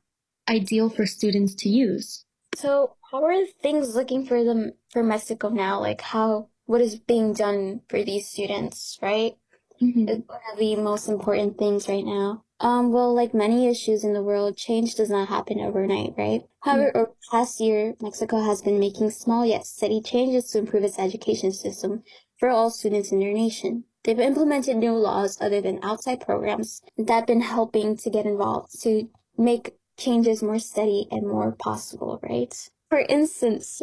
ideal 0.48 0.90
for 0.90 1.06
students 1.06 1.54
to 1.56 1.68
use. 1.68 2.24
So, 2.56 2.96
how 3.10 3.24
are 3.24 3.46
things 3.62 3.94
looking 3.94 4.26
for 4.26 4.42
them 4.42 4.72
for 4.90 5.02
Mexico 5.02 5.48
now? 5.48 5.80
Like 5.80 6.00
how 6.00 6.48
what 6.66 6.80
is 6.80 6.98
being 6.98 7.32
done 7.32 7.82
for 7.88 8.02
these 8.02 8.28
students, 8.28 8.98
right? 9.00 9.36
Mm-hmm. 9.80 10.08
Is 10.08 10.22
one 10.26 10.40
of 10.52 10.58
the 10.58 10.76
most 10.76 11.08
important 11.08 11.58
things 11.58 11.88
right 11.88 12.04
now. 12.04 12.44
Um, 12.60 12.90
well, 12.92 13.14
like 13.14 13.34
many 13.34 13.68
issues 13.68 14.02
in 14.02 14.12
the 14.12 14.22
world, 14.22 14.56
change 14.56 14.96
does 14.96 15.10
not 15.10 15.28
happen 15.28 15.60
overnight, 15.60 16.14
right? 16.18 16.42
However, 16.60 16.90
mm. 16.92 16.96
over 16.96 17.10
the 17.10 17.30
past 17.30 17.60
year, 17.60 17.94
Mexico 18.00 18.42
has 18.42 18.62
been 18.62 18.80
making 18.80 19.10
small 19.10 19.46
yet 19.46 19.64
steady 19.64 20.00
changes 20.00 20.50
to 20.50 20.58
improve 20.58 20.82
its 20.82 20.98
education 20.98 21.52
system 21.52 22.02
for 22.38 22.48
all 22.48 22.70
students 22.70 23.12
in 23.12 23.20
their 23.20 23.32
nation. 23.32 23.84
They've 24.02 24.18
implemented 24.18 24.76
new 24.76 24.94
laws 24.94 25.38
other 25.40 25.60
than 25.60 25.80
outside 25.82 26.20
programs 26.20 26.82
that 26.96 27.12
have 27.12 27.26
been 27.26 27.42
helping 27.42 27.96
to 27.98 28.10
get 28.10 28.26
involved 28.26 28.80
to 28.82 29.08
make 29.36 29.76
changes 29.96 30.42
more 30.42 30.58
steady 30.58 31.06
and 31.10 31.26
more 31.26 31.52
possible, 31.52 32.18
right? 32.22 32.54
For 32.88 33.00
instance, 33.00 33.82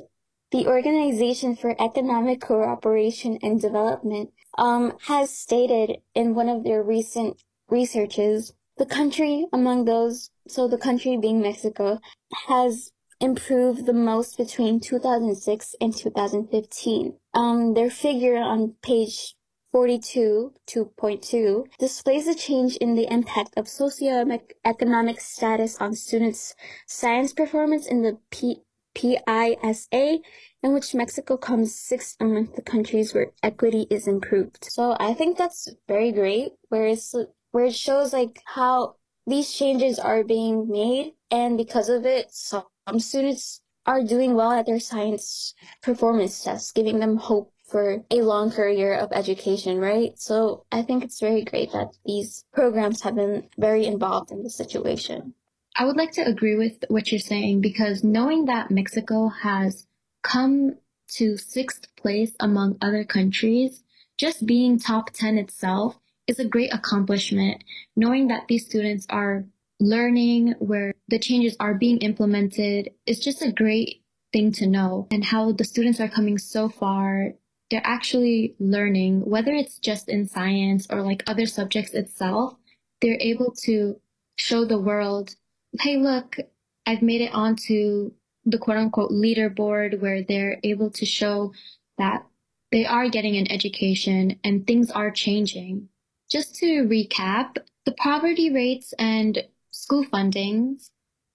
the 0.52 0.68
Organization 0.68 1.56
for 1.56 1.76
Economic 1.82 2.42
Cooperation 2.42 3.38
and 3.42 3.62
Development 3.62 4.32
um, 4.58 4.94
has 5.08 5.30
stated 5.30 5.98
in 6.14 6.36
one 6.36 6.50
of 6.50 6.64
their 6.64 6.84
recent 6.84 7.42
researches 7.70 8.54
the 8.78 8.86
country 8.86 9.46
among 9.54 9.86
those, 9.86 10.32
so 10.48 10.68
the 10.68 10.78
country 10.78 11.16
being 11.16 11.42
Mexico, 11.42 12.00
has 12.48 12.92
improved 13.22 13.86
the 13.86 13.94
most 13.94 14.38
between 14.38 14.82
2006 14.82 15.76
and 15.80 15.96
2015. 15.96 17.14
Um, 17.34 17.74
their 17.74 17.90
figure 17.90 18.36
on 18.36 18.76
page 18.82 19.36
42, 19.72 20.54
2.2 20.68 21.66
displays 21.80 22.28
a 22.28 22.36
change 22.36 22.76
in 22.78 22.96
the 22.96 23.12
impact 23.12 23.54
of 23.58 23.66
socioeconomic 23.66 25.20
status 25.20 25.78
on 25.80 25.96
students' 25.96 26.56
science 26.86 27.34
performance 27.34 27.86
in 27.86 28.02
the 28.02 28.18
P- 28.30 28.62
PISA, 28.96 30.20
in 30.64 30.74
which 30.74 30.96
Mexico 30.96 31.38
comes 31.38 31.76
sixth 31.76 32.16
among 32.20 32.54
the 32.56 32.62
countries 32.62 33.14
where 33.14 33.32
equity 33.44 33.86
is 33.92 34.08
improved. 34.08 34.66
So 34.66 34.96
I 35.00 35.14
think 35.14 35.38
that's 35.38 35.68
very 35.88 36.12
great, 36.12 36.54
where 36.70 36.88
it's, 36.88 37.14
where 37.52 37.66
it 37.66 37.76
shows 37.76 38.14
like 38.14 38.42
how 38.46 38.96
these 39.28 39.52
changes 39.54 40.00
are 40.00 40.24
being 40.24 40.70
made, 40.70 41.14
and 41.30 41.58
because 41.58 41.90
of 41.90 42.06
it, 42.06 42.32
some 42.32 42.66
students 42.98 43.62
are 43.86 44.04
doing 44.04 44.34
well 44.34 44.52
at 44.52 44.66
their 44.66 44.80
science 44.80 45.54
performance 45.84 46.44
tests, 46.44 46.72
giving 46.72 47.00
them 47.00 47.18
hope 47.18 47.52
for 47.68 48.04
a 48.12 48.22
long 48.22 48.52
career 48.52 48.94
of 48.94 49.12
education, 49.12 49.80
right? 49.80 50.18
So 50.20 50.66
I 50.72 50.84
think 50.84 51.04
it's 51.04 51.20
very 51.20 51.44
great 51.44 51.72
that 51.72 51.96
these 52.06 52.46
programs 52.54 53.02
have 53.02 53.16
been 53.16 53.50
very 53.58 53.86
involved 53.86 54.32
in 54.32 54.44
the 54.44 54.50
situation. 54.50 55.34
I 55.78 55.84
would 55.84 55.98
like 55.98 56.14
to 56.14 56.26
agree 56.26 56.56
with 56.56 56.86
what 56.88 57.12
you're 57.12 57.20
saying 57.20 57.60
because 57.60 58.04
knowing 58.04 58.46
that 58.46 58.72
Mexico 58.72 59.28
has 59.28 59.88
come 60.24 60.76
to 61.10 61.38
sixth 61.38 61.94
place 61.98 62.32
among 62.40 62.78
other 62.82 63.04
countries, 63.04 63.84
just 64.18 64.46
being 64.46 64.80
top 64.80 65.12
10 65.12 65.38
itself 65.38 66.00
is 66.28 66.40
a 66.40 66.48
great 66.48 66.74
accomplishment. 66.74 67.64
Knowing 67.96 68.30
that 68.30 68.48
these 68.48 68.66
students 68.66 69.06
are 69.10 69.44
learning 69.82 70.56
where 70.60 70.94
the 71.10 71.20
changes 71.20 71.58
are 71.60 71.74
being 71.74 71.98
implemented 71.98 72.92
is 73.06 73.20
just 73.20 73.42
a 73.42 73.52
great 73.52 74.02
thing 74.32 74.54
to 74.54 74.68
know 74.68 75.08
and 75.12 75.26
how 75.26 75.52
the 75.52 75.66
students 75.66 76.00
are 76.00 76.08
coming 76.08 76.38
so 76.38 76.70
far. 76.70 77.34
They're 77.70 77.82
actually 77.84 78.56
learning, 78.60 79.30
whether 79.30 79.52
it's 79.52 79.78
just 79.80 80.08
in 80.08 80.28
science 80.28 80.88
or 80.90 81.02
like 81.02 81.24
other 81.28 81.46
subjects 81.46 81.94
itself, 81.94 82.56
they're 83.02 83.18
able 83.20 83.52
to 83.64 84.00
show 84.38 84.64
the 84.66 84.80
world, 84.80 85.36
hey, 85.80 85.98
look, 85.98 86.38
I've 86.86 87.02
made 87.02 87.22
it 87.22 87.34
onto 87.34 88.12
the 88.46 88.58
quote 88.58 88.78
unquote 88.78 89.12
leaderboard 89.12 90.00
where 90.02 90.24
they're 90.24 90.60
able 90.64 90.92
to 90.92 91.06
show 91.06 91.54
that 91.98 92.26
they 92.72 92.86
are 92.86 93.10
getting 93.10 93.38
an 93.38 93.52
education 93.52 94.40
and 94.44 94.66
things 94.66 94.92
are 94.92 95.12
changing. 95.12 95.90
Just 96.30 96.56
to 96.56 96.84
recap, 96.84 97.58
the 97.86 97.94
poverty 97.94 98.52
rates 98.52 98.94
and 99.00 99.44
school 99.72 100.06
fundings, 100.06 100.90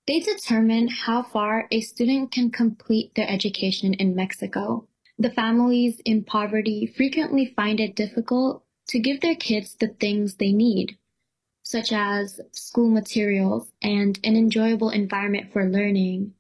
they 0.07 0.20
determine 0.20 0.88
how 0.88 1.22
far 1.22 1.66
a 1.70 1.81
student 1.81 2.33
can 2.33 2.50
complete 2.50 3.14
their 3.14 3.29
education 3.29 3.94
in 3.94 4.16
Mexico. 4.16 4.88
The 5.18 5.31
families 5.31 6.00
in 6.05 6.24
poverty 6.24 6.92
frequently 6.96 7.53
find 7.55 7.79
it 7.79 7.94
difficult 7.94 8.64
to 8.88 8.98
give 8.98 9.20
their 9.20 9.37
kids 9.37 9.76
the 9.79 9.88
things 9.88 10.35
they 10.35 10.53
need, 10.53 10.98
such 11.62 11.92
as 11.92 12.40
school 12.53 12.88
materials 12.88 13.70
and 13.83 14.18
an 14.25 14.37
enjoyable 14.37 14.90
environment 14.90 15.53
for 15.53 15.68
learning. 15.68 16.33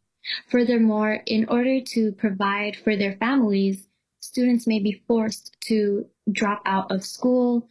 Furthermore, 0.48 1.22
in 1.26 1.46
order 1.48 1.80
to 1.80 2.12
provide 2.12 2.76
for 2.76 2.96
their 2.96 3.16
families, 3.16 3.86
students 4.20 4.66
may 4.66 4.78
be 4.78 5.02
forced 5.06 5.56
to 5.60 6.06
drop 6.30 6.62
out 6.66 6.90
of 6.90 7.04
school 7.04 7.68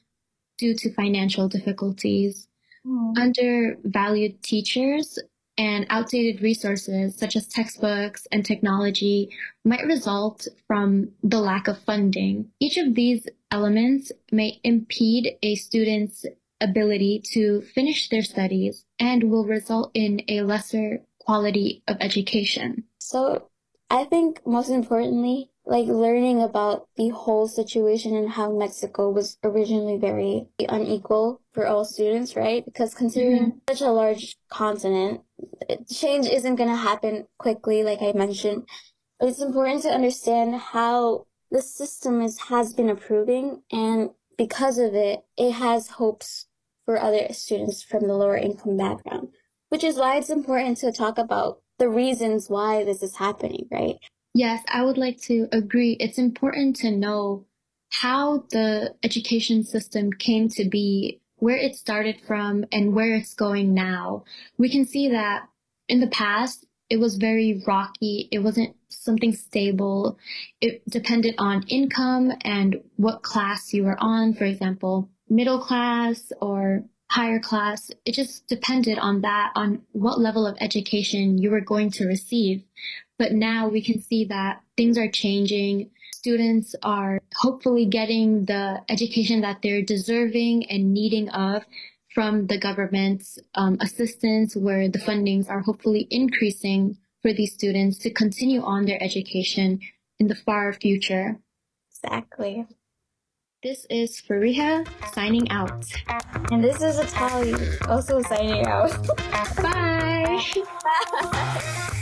due 0.57 0.75
to 0.75 0.93
financial 0.93 1.47
difficulties. 1.47 2.47
Mm. 2.85 3.17
Undervalued 3.17 4.41
teachers 4.41 5.19
and 5.57 5.85
outdated 5.89 6.41
resources 6.41 7.17
such 7.17 7.35
as 7.35 7.45
textbooks 7.45 8.25
and 8.31 8.45
technology 8.45 9.29
might 9.65 9.85
result 9.85 10.47
from 10.67 11.09
the 11.21 11.39
lack 11.39 11.67
of 11.67 11.77
funding. 11.79 12.49
Each 12.61 12.77
of 12.77 12.95
these 12.95 13.27
elements 13.51 14.11
may 14.31 14.61
impede 14.63 15.37
a 15.43 15.55
student's 15.55 16.25
ability 16.61 17.21
to 17.33 17.61
finish 17.61 18.09
their 18.09 18.23
studies 18.23 18.85
and 18.99 19.31
will 19.31 19.45
result 19.45 19.91
in 19.93 20.21
a 20.27 20.41
lesser 20.41 21.01
quality 21.19 21.83
of 21.87 21.97
education. 21.99 22.83
So 22.99 23.49
I 23.89 24.03
think 24.03 24.45
most 24.45 24.69
importantly, 24.69 25.49
like 25.65 25.85
learning 25.85 26.41
about 26.41 26.87
the 26.95 27.09
whole 27.09 27.47
situation 27.47 28.15
and 28.15 28.29
how 28.29 28.51
Mexico 28.51 29.11
was 29.11 29.37
originally 29.43 29.97
very 29.97 30.47
unequal 30.67 31.41
for 31.53 31.67
all 31.67 31.85
students, 31.85 32.35
right? 32.35 32.65
Because 32.65 32.95
considering 32.95 33.43
mm-hmm. 33.43 33.57
such 33.69 33.81
a 33.81 33.91
large 33.91 34.35
continent, 34.49 35.21
change 35.91 36.25
isn't 36.27 36.55
going 36.55 36.69
to 36.69 36.75
happen 36.75 37.27
quickly, 37.37 37.83
like 37.83 38.01
I 38.01 38.13
mentioned. 38.13 38.67
But 39.19 39.29
it's 39.29 39.41
important 39.41 39.83
to 39.83 39.89
understand 39.89 40.55
how 40.55 41.27
the 41.51 41.61
system 41.61 42.21
is, 42.21 42.39
has 42.39 42.73
been 42.73 42.89
improving 42.89 43.61
and 43.71 44.09
because 44.39 44.77
of 44.77 44.95
it, 44.95 45.25
it 45.37 45.51
has 45.51 45.89
hopes 45.89 46.47
for 46.85 46.97
other 46.97 47.27
students 47.31 47.83
from 47.83 48.07
the 48.07 48.13
lower 48.13 48.37
income 48.37 48.77
background, 48.77 49.27
which 49.67 49.83
is 49.83 49.97
why 49.97 50.15
it's 50.15 50.29
important 50.29 50.77
to 50.77 50.93
talk 50.93 51.17
about 51.17 51.61
the 51.77 51.89
reasons 51.89 52.49
why 52.49 52.85
this 52.85 53.03
is 53.03 53.17
happening, 53.17 53.67
right? 53.69 53.97
Yes, 54.33 54.63
I 54.69 54.85
would 54.85 54.97
like 54.97 55.19
to 55.23 55.49
agree. 55.51 55.97
It's 55.99 56.17
important 56.17 56.77
to 56.77 56.89
know 56.89 57.45
how 57.89 58.45
the 58.51 58.95
education 59.03 59.63
system 59.63 60.13
came 60.13 60.47
to 60.49 60.69
be, 60.69 61.19
where 61.35 61.57
it 61.57 61.75
started 61.75 62.21
from, 62.25 62.63
and 62.71 62.93
where 62.93 63.15
it's 63.15 63.33
going 63.33 63.73
now. 63.73 64.23
We 64.57 64.69
can 64.69 64.85
see 64.85 65.09
that 65.09 65.49
in 65.89 65.99
the 65.99 66.07
past, 66.07 66.65
it 66.89 66.99
was 66.99 67.15
very 67.15 67.61
rocky. 67.67 68.27
It 68.31 68.39
wasn't 68.39 68.75
something 68.89 69.33
stable. 69.33 70.17
It 70.59 70.81
depended 70.89 71.35
on 71.37 71.67
income 71.67 72.31
and 72.41 72.81
what 72.95 73.21
class 73.21 73.73
you 73.73 73.83
were 73.83 73.97
on. 73.99 74.33
For 74.33 74.45
example, 74.45 75.09
middle 75.29 75.59
class 75.59 76.31
or 76.41 76.83
higher 77.09 77.39
class. 77.39 77.91
It 78.05 78.13
just 78.13 78.47
depended 78.47 78.97
on 78.97 79.21
that, 79.21 79.51
on 79.55 79.83
what 79.91 80.19
level 80.19 80.45
of 80.45 80.57
education 80.59 81.37
you 81.37 81.51
were 81.51 81.61
going 81.61 81.91
to 81.91 82.07
receive. 82.07 82.63
But 83.17 83.33
now 83.33 83.67
we 83.67 83.81
can 83.81 84.01
see 84.01 84.25
that 84.25 84.61
things 84.77 84.97
are 84.97 85.09
changing. 85.09 85.91
Students 86.13 86.75
are 86.83 87.19
hopefully 87.35 87.85
getting 87.85 88.45
the 88.45 88.81
education 88.89 89.41
that 89.41 89.61
they're 89.61 89.81
deserving 89.81 90.69
and 90.69 90.93
needing 90.93 91.29
of 91.29 91.63
from 92.19 92.47
the 92.47 92.57
government's 92.57 93.39
um, 93.55 93.77
assistance, 93.79 94.53
where 94.53 94.89
the 94.89 94.99
fundings 94.99 95.49
are 95.49 95.61
hopefully 95.61 96.05
increasing 96.11 96.97
for 97.21 97.31
these 97.31 97.53
students 97.53 97.97
to 97.97 98.09
continue 98.09 98.61
on 98.61 98.83
their 98.83 99.01
education 99.01 99.79
in 100.19 100.27
the 100.27 100.35
far 100.35 100.73
future. 100.73 101.39
Exactly. 101.89 102.67
This 103.63 103.85
is 103.89 104.21
Fareha 104.21 104.85
signing 105.13 105.49
out. 105.49 105.85
And 106.51 106.61
this 106.61 106.81
is 106.81 106.99
Zittlali 106.99 107.87
also 107.87 108.21
signing 108.23 108.65
out. 108.65 108.91
Bye. 109.55 110.43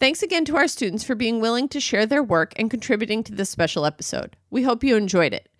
Thanks 0.00 0.22
again 0.22 0.46
to 0.46 0.56
our 0.56 0.66
students 0.66 1.04
for 1.04 1.14
being 1.14 1.40
willing 1.40 1.68
to 1.68 1.78
share 1.78 2.06
their 2.06 2.22
work 2.22 2.54
and 2.56 2.70
contributing 2.70 3.22
to 3.24 3.34
this 3.34 3.50
special 3.50 3.84
episode. 3.84 4.34
We 4.48 4.62
hope 4.62 4.82
you 4.82 4.96
enjoyed 4.96 5.34
it. 5.34 5.50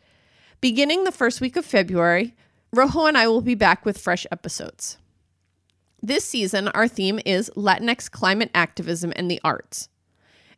Beginning 0.63 1.05
the 1.05 1.13
first 1.13 1.43
week 1.43 1.57
of 1.57 1.67
February, 1.67 2.35
Rojo 2.73 3.05
and 3.05 3.19
I 3.19 3.29
will 3.29 3.43
be 3.43 3.55
back 3.55 3.85
with 3.85 3.99
fresh 3.99 4.27
episodes. 4.33 4.97
This 6.03 6.25
season, 6.25 6.69
our 6.69 6.89
theme 6.89 7.21
is 7.27 7.51
Latinx 7.55 8.11
climate 8.11 8.51
activism 8.55 9.13
and 9.15 9.31
the 9.31 9.43
arts. 9.45 9.91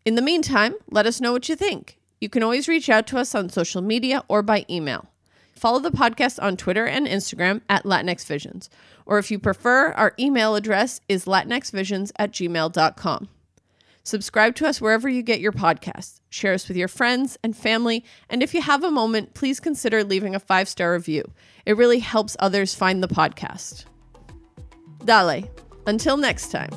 In 0.04 0.14
the 0.14 0.22
meantime, 0.22 0.76
let 0.88 1.04
us 1.04 1.20
know 1.20 1.32
what 1.32 1.48
you 1.48 1.56
think. 1.56 1.98
You 2.20 2.28
can 2.28 2.44
always 2.44 2.68
reach 2.68 2.88
out 2.88 3.08
to 3.08 3.18
us 3.18 3.34
on 3.34 3.48
social 3.48 3.82
media 3.82 4.22
or 4.28 4.42
by 4.42 4.64
email. 4.70 5.08
Follow 5.56 5.80
the 5.80 5.90
podcast 5.90 6.40
on 6.40 6.56
Twitter 6.56 6.86
and 6.86 7.08
Instagram 7.08 7.62
at 7.68 7.82
Latinx 7.82 8.24
Visions, 8.26 8.70
or 9.06 9.18
if 9.18 9.32
you 9.32 9.40
prefer, 9.40 9.90
our 9.94 10.14
email 10.20 10.54
address 10.54 11.00
is 11.08 11.24
latinxvisions 11.24 12.12
at 12.16 12.30
gmail.com. 12.30 13.28
Subscribe 14.04 14.54
to 14.56 14.66
us 14.66 14.80
wherever 14.80 15.08
you 15.08 15.22
get 15.22 15.40
your 15.40 15.52
podcasts. 15.52 16.20
Share 16.28 16.54
us 16.54 16.66
with 16.66 16.76
your 16.76 16.88
friends 16.88 17.38
and 17.42 17.56
family. 17.56 18.04
And 18.29 18.42
if 18.42 18.54
you 18.54 18.62
have 18.62 18.83
a 18.83 18.90
moment, 18.90 19.35
please 19.35 19.60
consider 19.60 20.02
leaving 20.02 20.35
a 20.35 20.40
five 20.40 20.68
star 20.68 20.92
review. 20.92 21.31
It 21.66 21.77
really 21.77 22.00
helps 22.00 22.37
others 22.38 22.74
find 22.74 23.02
the 23.02 23.08
podcast. 23.08 23.85
Dale. 25.04 25.48
Until 25.87 26.16
next 26.16 26.50
time. 26.50 26.70